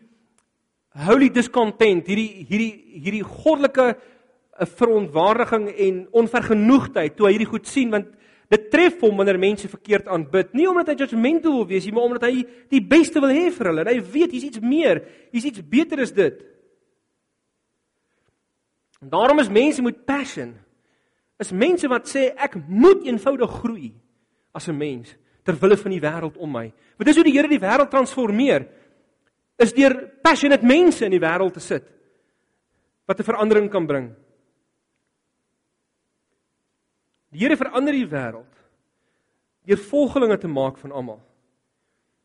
[1.05, 7.93] holy discontent, hierdie hierdie hierdie goddelike eh, verontwaardiging en onvergenoegdheid toe hy hierdie goed sien
[7.93, 8.11] want
[8.53, 12.09] Dit tref hom wanneer mense verkeerd aanbid, nie omdat hy judgmental wil wees nie, maar
[12.09, 13.85] omdat hy die beste wil hê vir hulle.
[13.85, 15.01] En hy weet hier's iets meer,
[15.33, 16.43] hier's iets beter as dit.
[19.01, 20.53] En daarom is mense met passion
[21.41, 23.89] is mense wat sê ek moet eenvoudig groei
[24.53, 26.71] as 'n mens ter wille van die wêreld om my.
[26.97, 28.67] Want dis hoe die Here die wêreld transformeer.
[29.57, 31.83] Is deur passionate mense in die wêreld te sit
[33.05, 34.15] wat 'n verandering kan bring.
[37.33, 38.49] Die Here verander die wêreld
[39.63, 41.21] deur volgelinge te maak van almal.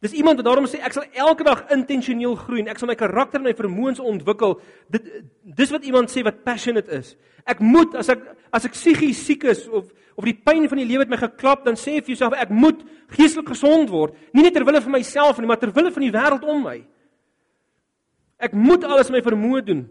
[0.02, 2.96] Dis iemand wat daarom sê ek sal elke dag intentioneel groei en ek sal my
[2.98, 4.56] karakter en my vermoëns ontwikkel.
[4.90, 5.06] Dit
[5.59, 7.16] dis wat iemand sê wat passionate is.
[7.46, 8.22] Ek moet as ek
[8.54, 9.88] as ek psigies siek is of
[10.18, 12.80] of die pyn van die lewe het my geklap, dan sê vir jouself ek moet
[13.14, 16.14] geestelik gesond word, nie net ter wille van myself nie, maar ter wille van die
[16.14, 16.78] wêreld om my.
[18.42, 19.84] Ek moet alles my vermoë doen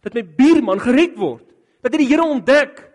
[0.00, 1.44] dat my buurman gered word,
[1.84, 2.86] dat hy die Here ontdek.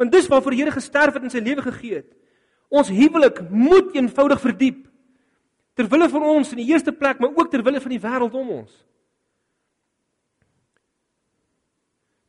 [0.00, 2.08] Want dis waarvoor die Here gesterf het en sy lewe gegee het.
[2.72, 4.86] Ons huwelik moet eenvoudig verdiep
[5.76, 8.36] ter wille van ons in die eerste plek, maar ook ter wille van die wêreld
[8.36, 8.72] om ons.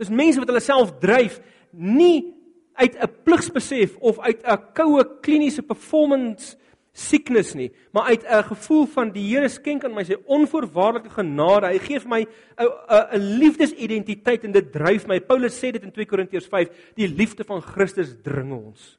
[0.01, 1.39] Dis mense wat hulle self dryf
[1.71, 2.33] nie
[2.75, 6.57] uit 'n pligsbesef of uit 'n koue kliniese performance
[6.91, 11.67] sickness nie, maar uit 'n gevoel van die Here skenk aan my sy onvoorwaardelike genade.
[11.67, 12.25] Hy gee vir my
[12.57, 12.67] 'n
[13.13, 15.19] 'n liefdesidentiteit en dit dryf my.
[15.19, 18.97] Paulus sê dit in 2 Korintiërs 5, die liefde van Christus dring ons.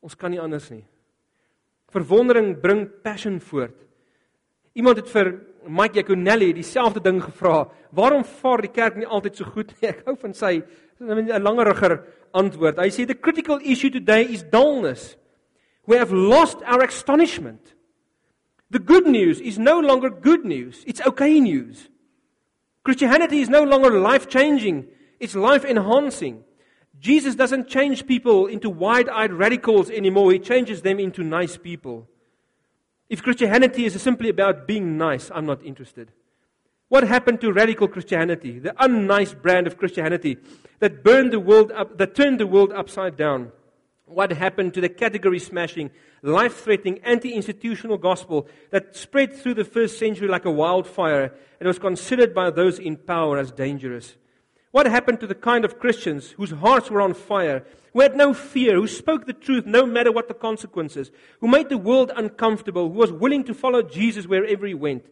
[0.00, 0.84] Ons kan nie anders nie.
[1.90, 3.76] Verwondering bring passion voort.
[4.74, 7.68] Iemand het vir Mike Jaconelli dieselfde ding gevra.
[7.90, 9.88] Waarom vaar die kerk nie altyd so goed nie?
[9.92, 10.62] Ek hou van sy
[11.00, 12.78] 'n langeriger antwoord.
[12.78, 15.16] Hy sê the critical issue today is dullness.
[15.86, 17.74] We have lost our astonishment.
[18.70, 20.84] The good news is no longer good news.
[20.86, 21.88] It's okay news.
[22.84, 24.86] Christianity is no longer life-changing.
[25.18, 26.44] It's life-enhancing.
[26.98, 32.08] Jesus doesn't change people into wide eyed radicals anymore, he changes them into nice people.
[33.08, 36.12] If Christianity is simply about being nice, I'm not interested.
[36.88, 40.38] What happened to radical Christianity, the unnice brand of Christianity
[40.80, 43.52] that burned the world up, that turned the world upside down?
[44.10, 45.92] What happened to the category smashing,
[46.22, 51.68] life threatening, anti institutional gospel that spread through the first century like a wildfire and
[51.68, 54.16] was considered by those in power as dangerous?
[54.72, 58.34] What happened to the kind of Christians whose hearts were on fire, who had no
[58.34, 62.88] fear, who spoke the truth no matter what the consequences, who made the world uncomfortable,
[62.88, 65.06] who was willing to follow Jesus wherever he went?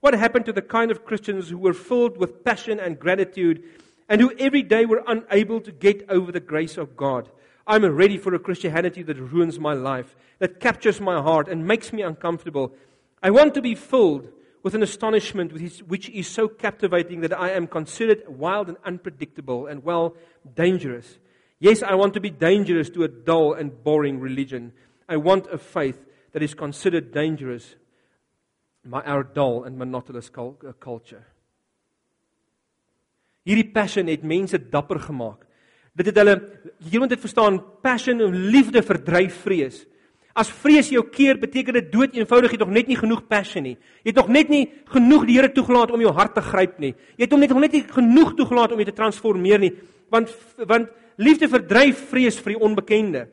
[0.00, 3.62] What happened to the kind of Christians who were filled with passion and gratitude
[4.08, 7.28] and who every day were unable to get over the grace of God?
[7.70, 11.92] I'm ready for a Christianity that ruins my life, that captures my heart and makes
[11.92, 12.74] me uncomfortable.
[13.22, 14.28] I want to be filled
[14.64, 15.52] with an astonishment
[15.86, 20.16] which is so captivating that I am considered wild and unpredictable and, well,
[20.56, 21.20] dangerous.
[21.60, 24.72] Yes, I want to be dangerous to a dull and boring religion.
[25.08, 27.76] I want a faith that is considered dangerous
[28.84, 31.24] by our dull and monotonous uh, culture.
[33.46, 35.46] Hierdie passion het mense dapper gemaak.
[35.98, 36.36] Dit het hulle
[36.90, 39.82] jy moet dit verstaan, passion en liefde verdryf vrees.
[40.38, 43.66] As vrees jou keer, beteken dit dood eenvoudig jy het nog net nie genoeg passion
[43.66, 43.76] nie.
[44.04, 44.62] Jy het nog net nie
[44.92, 46.94] genoeg die Here toegelaat om jou hart te gryp nie.
[47.18, 49.74] Jy het hom net nog net nie genoeg toegelaat om jou te transformeer nie,
[50.10, 50.32] want
[50.70, 50.88] want
[51.20, 53.26] liefde verdryf vrees vir die onbekende.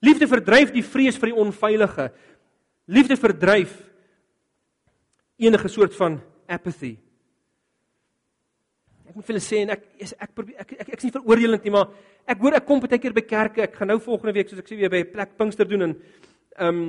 [0.00, 2.08] Liefde verdryf die vrees vir die onveilige.
[2.88, 3.74] Liefde verdryf
[5.40, 6.96] enige soort van apathy.
[9.10, 11.06] Ek moet vir julle sê en ek is ek probeer ek ek, ek, ek is
[11.08, 11.88] nie veroordelend nie, maar
[12.30, 13.64] ek hoor ek kom baie keer by kerke.
[13.64, 16.68] Ek gaan nou volgende week soos ek sê weer by plek Pinkster doen en ehm
[16.68, 16.84] um,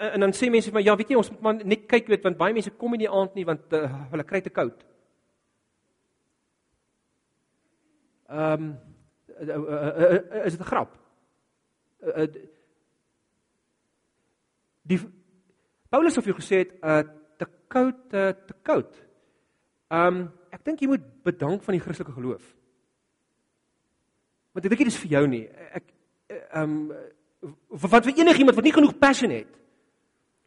[0.00, 2.22] en dan sê mense vir my ja, weet jy ons moet maar net kyk weet
[2.24, 4.80] want baie mense kom in die aand nie want uh, hulle kry te koud.
[8.30, 8.72] Ehm um,
[9.36, 10.98] uh, uh, uh, uh, is dit 'n grap?
[12.00, 12.26] Uh, uh,
[14.82, 15.00] die
[15.90, 17.02] Paulus het vir gesê het uh,
[17.38, 19.02] te koud uh, te koud.
[19.94, 22.42] Ehm um, ek dink jy moet bedank van die Christelike geloof.
[24.54, 25.46] Want ek dink dit is vir jou nie.
[25.70, 25.86] Ek
[26.50, 26.92] ehm um,
[27.80, 29.48] wat vir enigiemand wat nie genoeg passion het.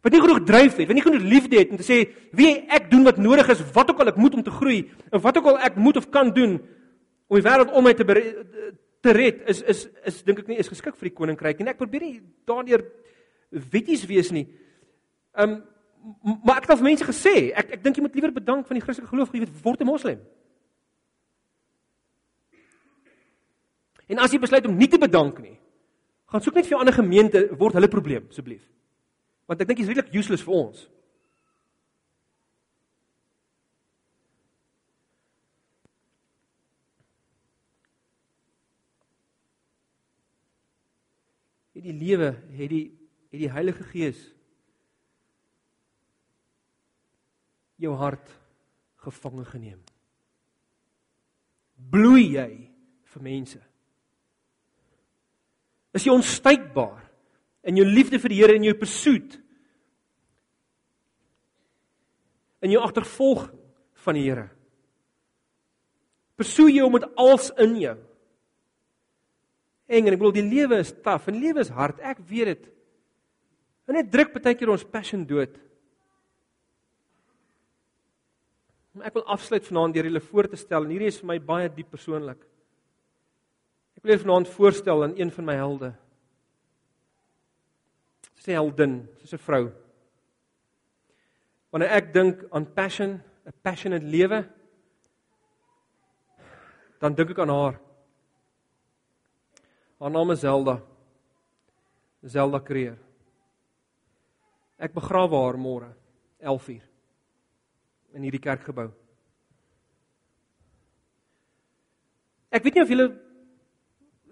[0.03, 1.97] Wat nie genoeg dryf het, wat nie genoeg liefde het om te sê
[2.35, 5.21] wie ek doen wat nodig is, wat ook al ek moet om te groei en
[5.23, 8.05] wat ook al ek moet of kan doen om die wêreld om my te
[9.03, 11.79] te red is is is dink ek nie is geskik vir die koninkryk en ek
[11.79, 12.85] probeer nie daardeur
[13.49, 14.45] wetties wees nie.
[15.35, 15.61] Ehm um,
[16.45, 18.75] maar ek het al vir mense gesê, ek ek dink jy moet liewer bedank van
[18.75, 20.19] die Christelike geloof, jy weet, word 'n moslim.
[24.07, 25.57] En as jy besluit om nie te bedank nie,
[26.27, 28.67] gaan soek net vir 'n ander gemeente word hulle probleem asseblief.
[29.47, 30.89] Want ek dink dit is redelik useless vir ons.
[41.73, 42.99] Hierdie lewe het die
[43.31, 44.32] het die Heilige Gees
[47.83, 48.31] jou hart
[49.03, 49.81] gevange geneem.
[51.91, 52.49] Bloei jy
[53.13, 53.59] vir mense?
[55.93, 57.03] Is jy onstuitbaar
[57.69, 59.37] in jou liefde vir die Here en jou pursuit?
[62.63, 63.59] In jou agtervolging
[64.05, 64.47] van die Here?
[66.39, 67.97] Persoe jy om met als in jou?
[69.93, 71.99] Eng en ek bedoel die lewe is taaf en lewe is hard.
[72.01, 72.71] Ek weet dit.
[73.85, 75.53] En dit druk baie keer ons passion dood.
[75.53, 75.71] Maar
[79.01, 81.69] ek wil afsluit vanaand deur julle voor te stel en hierdie is vir my baie
[81.73, 82.37] diep persoonlik.
[83.97, 85.89] Ek wil julle vanaand voorstel aan een van my helde.
[88.43, 89.71] Sy heldin, sy's 'n vrou.
[91.71, 94.45] Wanneer ek dink aan passion, 'n passionate lewe,
[96.99, 97.79] dan dink ek aan haar.
[99.99, 100.81] Haar naam is Zelda.
[102.21, 102.97] Zelda Creer.
[104.77, 105.95] Ek begrawe haar môre
[106.39, 106.92] 11:00
[108.13, 108.91] in hierdie kerkgebou.
[112.53, 113.09] Ek weet nie of julle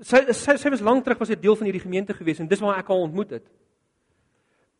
[0.05, 2.59] sy sy sy was lank terug was 'n deel van hierdie gemeente gewees en dis
[2.59, 3.45] waar ek haar ontmoet het.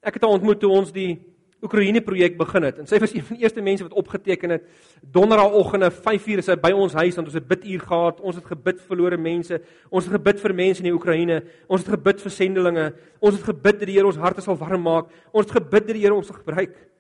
[0.02, 1.20] Ek het haar ontmoet toe ons die
[1.62, 4.64] Oekraïne projek begin het en sy was een van die eerste mense wat opgeteken het.
[5.02, 8.20] Donderdagoggende 5:00 is sy by ons huis want ons het biduur gehad.
[8.20, 9.62] Ons het gebid vir verlore mense.
[9.90, 11.44] Ons het gebid vir mense in die Oekraïne.
[11.68, 12.94] Ons het gebid vir sendelinge.
[13.20, 15.06] Ons het gebid dat die Here ons harte sal warm maak.
[15.32, 16.91] Ons het gebid dat die Here ons sal gebruik.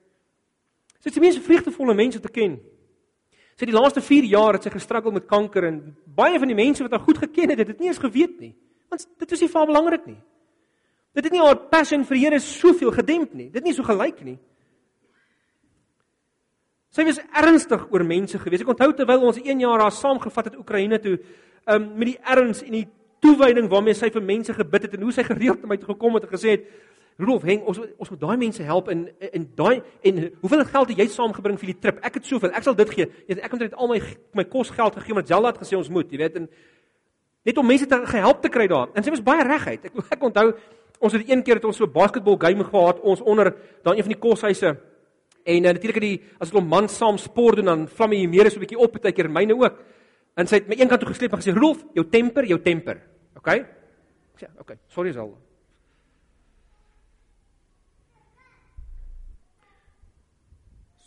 [1.02, 2.60] Sy het die mees vreugdevolle mense te ken.
[3.58, 6.58] Sy het die laaste 4 jaar het sy gestruggle met kanker en baie van die
[6.58, 8.54] mense wat haar goed geken het, het dit nie eens geweet nie.
[8.92, 10.20] Want dit was nie vir haar belangrik nie.
[11.18, 13.50] Dit het nie haar passion vir Here soveel gedemp nie.
[13.52, 14.38] Dit nie so gelyk nie.
[16.92, 18.64] Sy was ernstig oor mense gewees.
[18.64, 21.18] Ek onthou terwyl ons 1 jaar daar saamgevat het Oekraïne toe,
[21.72, 22.88] um, met die erns en die
[23.24, 26.18] toewyding waarmee sy vir mense gebid het en hoe sy gereeld na my toe gekom
[26.18, 26.66] het en gesê het,
[27.18, 31.02] Rudolf, hang ons ons moet daai mense help in in daai en hoeveel geld het
[31.04, 32.00] jy saamgebring vir die trip?
[32.06, 32.54] Ek het soveel.
[32.58, 33.08] Ek sal dit gee.
[33.28, 34.00] Jy weet ek het net al my
[34.34, 36.48] my kosgeld gegee want Zelda het gesê ons moet, jy weet en
[37.46, 38.90] net om mense te gehelp te kry daar.
[38.96, 39.86] En sy was baie reguit.
[39.86, 40.48] Ek ek onthou
[41.02, 44.06] ons het een keer het ons so 'n basketbal game gehad ons onder daar een
[44.08, 44.78] van die koshuise.
[45.44, 48.50] En uh, natuurlik het die as 'n man saam sport doen dan vlam jy meer
[48.50, 49.78] so 'n bietjie op baie keer myne ook.
[50.36, 53.02] En sy het my een kant toe gesleep en gesê Rudolf, jou temper, jou temper.
[53.36, 53.48] OK?
[53.48, 55.51] Ek sê, OK, sorry Zelda.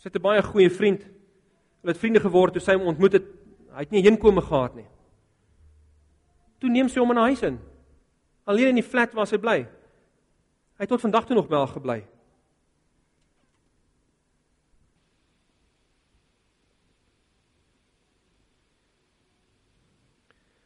[0.05, 1.01] Sy het 'n baie goeie vriend.
[1.81, 3.25] Hulle het vriende geword toe sy hom ontmoet het.
[3.73, 4.85] Hy het nie heenkome gehad nie.
[6.59, 7.59] Toe neem sy hom in 'n huis in.
[8.45, 9.65] Alleen in die flat waar sy bly.
[10.77, 12.05] Hy het tot vandag toe nog by haar gebly.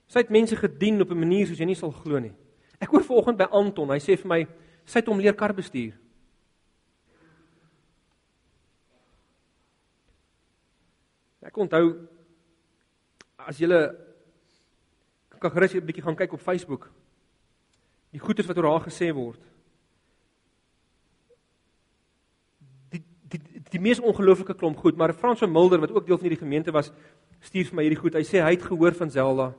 [0.08, 2.34] Sy het mense gedien op 'n manier soos jy nie sal glo nie.
[2.78, 4.48] Ek hoor vanoggend by Anton, hy sê vir my
[4.86, 5.94] sy het hom leer kar bestuur.
[11.50, 11.86] Ek onthou
[13.42, 13.68] as jy
[15.40, 16.92] kan gerus 'n bietjie gaan kyk op Facebook.
[18.12, 19.40] Die goeie wat oor haar gesê word.
[22.92, 26.18] Die die die, die mees ongelooflike klomp goed, maar Frans van Mulder wat ook deel
[26.18, 26.92] van hierdie gemeente was,
[27.40, 28.14] stuur vir my hierdie goed.
[28.14, 29.56] Hy sê hy het gehoor van Zelda.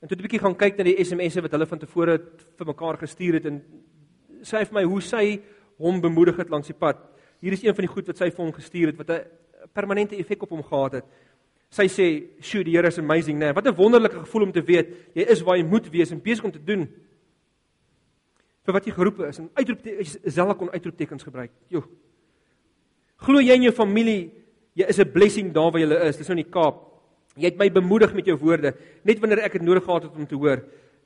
[0.00, 2.18] En toe 'n bietjie gaan kyk na die SMS'e wat hulle van tevore
[2.58, 3.62] vir mekaar gestuur het en
[4.42, 5.42] sê hy vir my hoe sy
[5.78, 6.98] hom bemoedig het langs die pad.
[7.40, 10.16] Hier is een van die goed wat sy vir hom gestuur het wat 'n permanente
[10.16, 11.04] effek op hom gehad het.
[11.70, 12.06] Sy sê,
[12.40, 13.46] "Sjoe, die Here is amazing, né?
[13.46, 16.20] Nee, wat 'n wonderlike gevoel om te weet jy is waar jy moet wees en
[16.22, 16.88] besig om te doen
[18.64, 21.50] vir wat jy geroep is." En uitroeptekens self kon uitroeptekens gebruik.
[21.68, 21.84] Jo.
[23.16, 24.30] Glo jy in jou familie
[24.74, 26.16] jy is 'n blessing daar waar jy is.
[26.16, 26.92] Dis nou in die Kaap.
[27.36, 30.26] Jy het my bemoedig met jou woorde, net wanneer ek dit nodig gehad het om
[30.26, 30.62] te hoor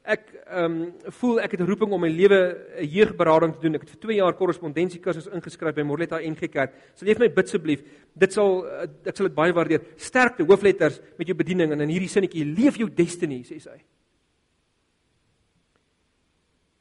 [0.08, 2.38] ek ehm um, voel ek het 'n roeping om my lewe
[2.80, 3.74] 'n jeugberading te doen.
[3.74, 6.72] Ek het vir 2 jaar korrespondensiekursus ingeskryf by Morletta NG Kerk.
[6.94, 7.82] Sal jy vir my bid asseblief?
[8.16, 8.64] Dit sal
[9.04, 9.80] ek sal dit baie waardeer.
[9.96, 13.78] Sterkte hoofletters met jou bediening en in hierdie sinnetjie leef jou destiny, sê sy.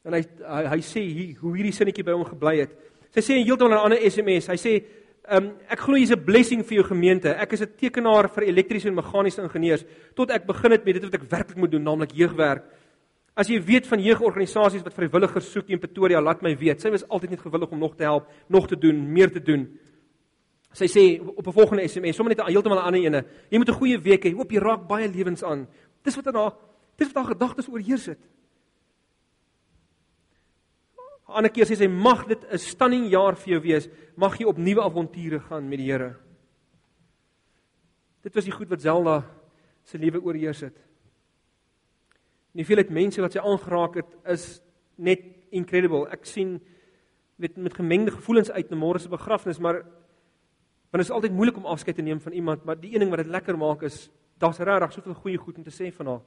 [0.06, 2.72] En hy hy, hy sê hier hoe hierdie sinnetjie by hom gebly het.
[3.12, 4.48] Sy sê heeltemal 'n ander SMS.
[4.48, 4.84] Hy sê
[5.30, 7.30] um, ek glo jy's 'n blessing vir jou gemeente.
[7.30, 11.04] Ek is 'n tekenaar vir elektriese en meganiese ingenieurs tot ek begin het met dit
[11.04, 12.64] wat ek werklik moet doen, naamlik jeugwerk.
[13.38, 16.82] As jy weet van jeugorganisasies wat vrywilligers soek in Pretoria, laat my weet.
[16.82, 19.68] Sy was altyd net gewillig om nog te help, nog te doen, meer te doen.
[20.74, 23.26] Sy sê op 'n volgende SMS, sommer net 'n heeltemal 'n ander ene.
[23.50, 24.34] Jy moet 'n goeie week hê.
[24.34, 25.68] Hoop jy raak baie lewens aan.
[26.04, 26.54] Dis wat haar
[26.98, 28.20] dis wat haar gedagtes oorheers het.
[31.28, 33.90] 'n Ander keer sê sy mag dit 'n stunning jaar vir jou wees.
[34.16, 36.16] Mag jy op nuwe avonture gaan met die Here.
[38.24, 39.26] Dit was die goed wat Zelda
[39.84, 40.87] se lewe oorheers het.
[42.58, 44.46] En hoeveelheid mense wat sy aangeraak het is
[44.98, 45.22] net
[45.54, 46.08] incredible.
[46.10, 46.56] Ek sien
[47.38, 49.84] weet met gemengde gevoelens uit na môre se begrafnis, maar
[50.90, 53.12] want dit is altyd moeilik om afskeid te neem van iemand, maar die een ding
[53.14, 54.08] wat dit lekker maak is
[54.42, 56.26] daar's regtig soveel goeie goed om te sê van haar.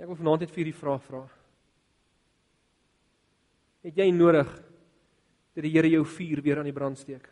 [0.00, 1.20] Ek wil vanaand net vir hierdie vraag vra.
[3.84, 4.48] Het jy nodig
[5.52, 7.28] dat die Here jou vuur weer aan die brand steek?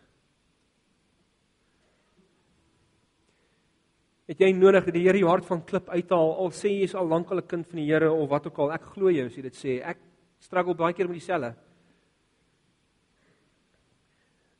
[4.30, 6.94] Het jy nodig dat die Here jou hart van klip uithaal al sê jy is
[6.94, 8.72] al lank al 'n kind van die Here of wat ook al?
[8.72, 9.82] Ek glo jou as jy dit sê.
[9.82, 9.98] Ek
[10.38, 11.56] struggle baie keer met dieselfde.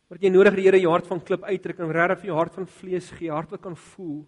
[0.08, 2.36] Word jy nodig dat die Here jou hart van klip uitdruk en regtig vir jou
[2.36, 4.26] hart van vlees gee, hart wat kan voel?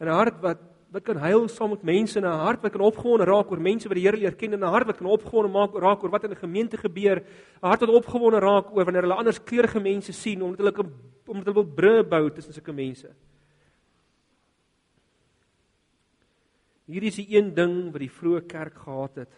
[0.00, 3.24] 'n hart wat wat kan huil saam met mense en 'n hart wat kan opgewonde
[3.24, 5.72] raak oor mense wat die Here leer ken en 'n hart wat kan opgewonde maak
[5.74, 7.16] raak oor wat in 'n gemeente gebeur.
[7.20, 10.90] 'n Hart wat opgewonde raak oor wanneer hulle anders kleurige mense sien omdat hulle
[11.26, 13.08] omdat hulle wil bru bou tussen sulke mense.
[16.86, 19.32] Hierdie is die een ding wat die vroeë kerk gehad het.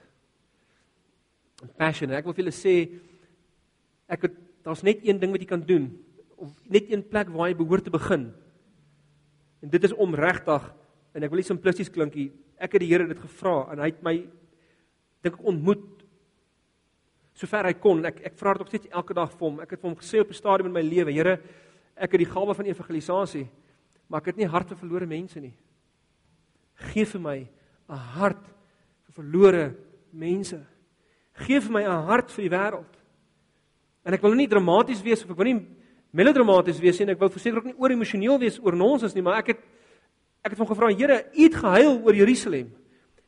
[1.76, 2.10] Passion.
[2.10, 3.00] Ek wil vir julle sê
[4.08, 4.32] ek het
[4.64, 6.04] daar's net een ding wat jy kan doen
[6.36, 8.34] of net een plek waar jy behoort te begin.
[9.62, 10.74] En dit is om regtig
[11.14, 12.30] en ek wil nie simplisties klink nie.
[12.58, 14.14] Ek het die Here dit gevra en hy het my
[15.24, 15.84] dink ek ontmoet
[17.38, 18.04] sover hy kon.
[18.06, 19.60] Ek ek vra dit ook steeds elke dag vir hom.
[19.62, 21.40] Ek het vir hom gesê op 'n stadium in my lewe, Here,
[21.96, 23.48] ek het die gawe van evangelisasie,
[24.08, 25.54] maar ek het nie hart vir verlore mense nie.
[26.74, 27.48] Geef vir my
[27.88, 28.44] 'n hart
[29.06, 29.74] vir verlore
[30.12, 30.66] mense.
[31.34, 32.94] Geef vir my 'n hart vir die wêreld.
[34.04, 35.66] En ek wil nie dramaties wees of ek wil nie
[36.12, 39.38] melodramaties wees en ek wou verseker ook nie oor emosioneel wees oor nonsens nie, maar
[39.38, 39.60] ek het
[40.44, 42.68] ek het hom gevra, Here, U het gehuil oor Jerusalem.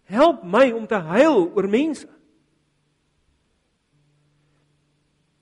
[0.07, 2.07] Help my om te huil oor mense.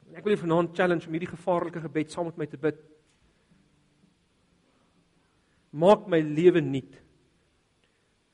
[0.08, 2.78] En ek wil julle vanaand challenge om hierdie gevaarlike gebed saam met my te bid.
[5.74, 6.94] Maak my lewe nuut.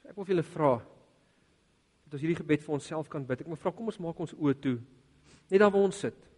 [0.02, 0.74] So ek wil vir julle vra
[2.04, 3.40] dat ons hierdie gebed vir onsself kan bid.
[3.40, 4.76] Ek wil vra kom ons maak ons oë toe.
[5.48, 6.28] Net daar waar ons sit.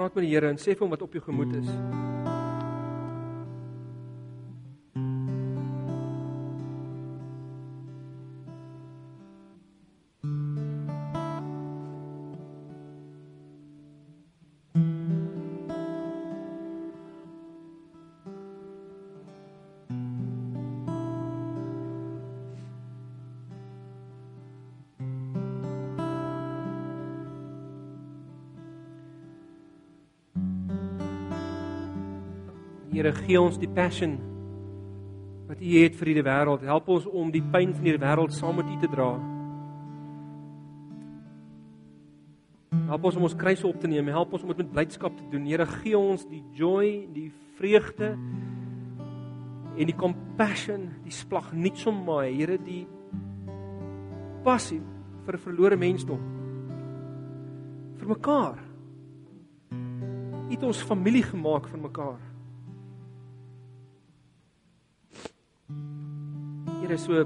[0.00, 1.68] Praat met die Here en sê vir hom wat op jou gemoed is.
[33.10, 34.12] Here gee ons die passion
[35.48, 36.62] wat U het vir hierdie wêreld.
[36.62, 39.08] Help ons om die pyn van hierdie wêreld saam met U te dra.
[42.92, 44.12] Help ons om ons kruis op te neem.
[44.14, 45.50] Help ons om dit met blydskap te doen.
[45.50, 48.12] Here gee ons die joy, die vreugde
[49.74, 52.84] en die compassion, die splag nie sommer, Here, die
[54.46, 54.78] passie
[55.26, 56.22] vir verlore mensdom.
[57.98, 58.58] vir mekaar.
[59.74, 62.29] U het ons familie gemaak van mekaar.
[66.90, 67.22] Here so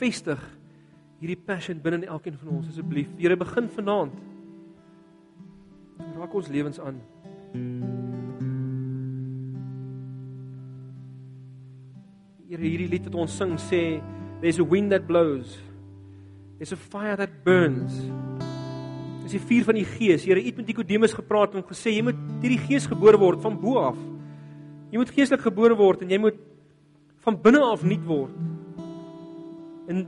[0.00, 0.40] vestig
[1.20, 3.06] hierdie passion binne in elkeen van ons asseblief.
[3.14, 4.16] Here begin vanaand.
[6.16, 6.98] Raak ons lewens aan.
[12.50, 13.84] Here hierdie lied wat ons sing sê
[14.42, 15.54] there's a wind that blows.
[16.58, 18.02] There's a fire that burns.
[19.22, 20.26] Dis die vuur van die Gees.
[20.26, 23.62] Here, U het met Nikodemus gepraat en gesê jy moet hierdie Gees gebore word van
[23.62, 24.06] bo af.
[24.90, 26.46] Jy moet geestelik gebore word en jy moet
[27.24, 28.36] van binne af nuut word.
[29.90, 30.06] En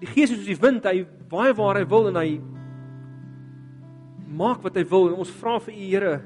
[0.00, 2.40] die Gees is soos die wind, hy waai waar hy wil en hy
[4.38, 6.16] maak wat hy wil en ons vra vir U Here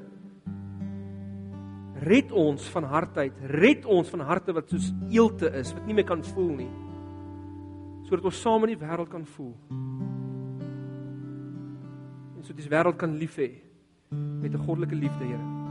[2.03, 6.09] red ons van hartheid, red ons van harte wat soos eelte is, wat nie meer
[6.09, 6.71] kan voel nie.
[8.09, 9.55] Sodat ons saam in die wêreld kan voel.
[12.37, 13.53] En sodat die wêreld kan lief hê
[14.13, 15.62] met 'n goddelike liefde, Here.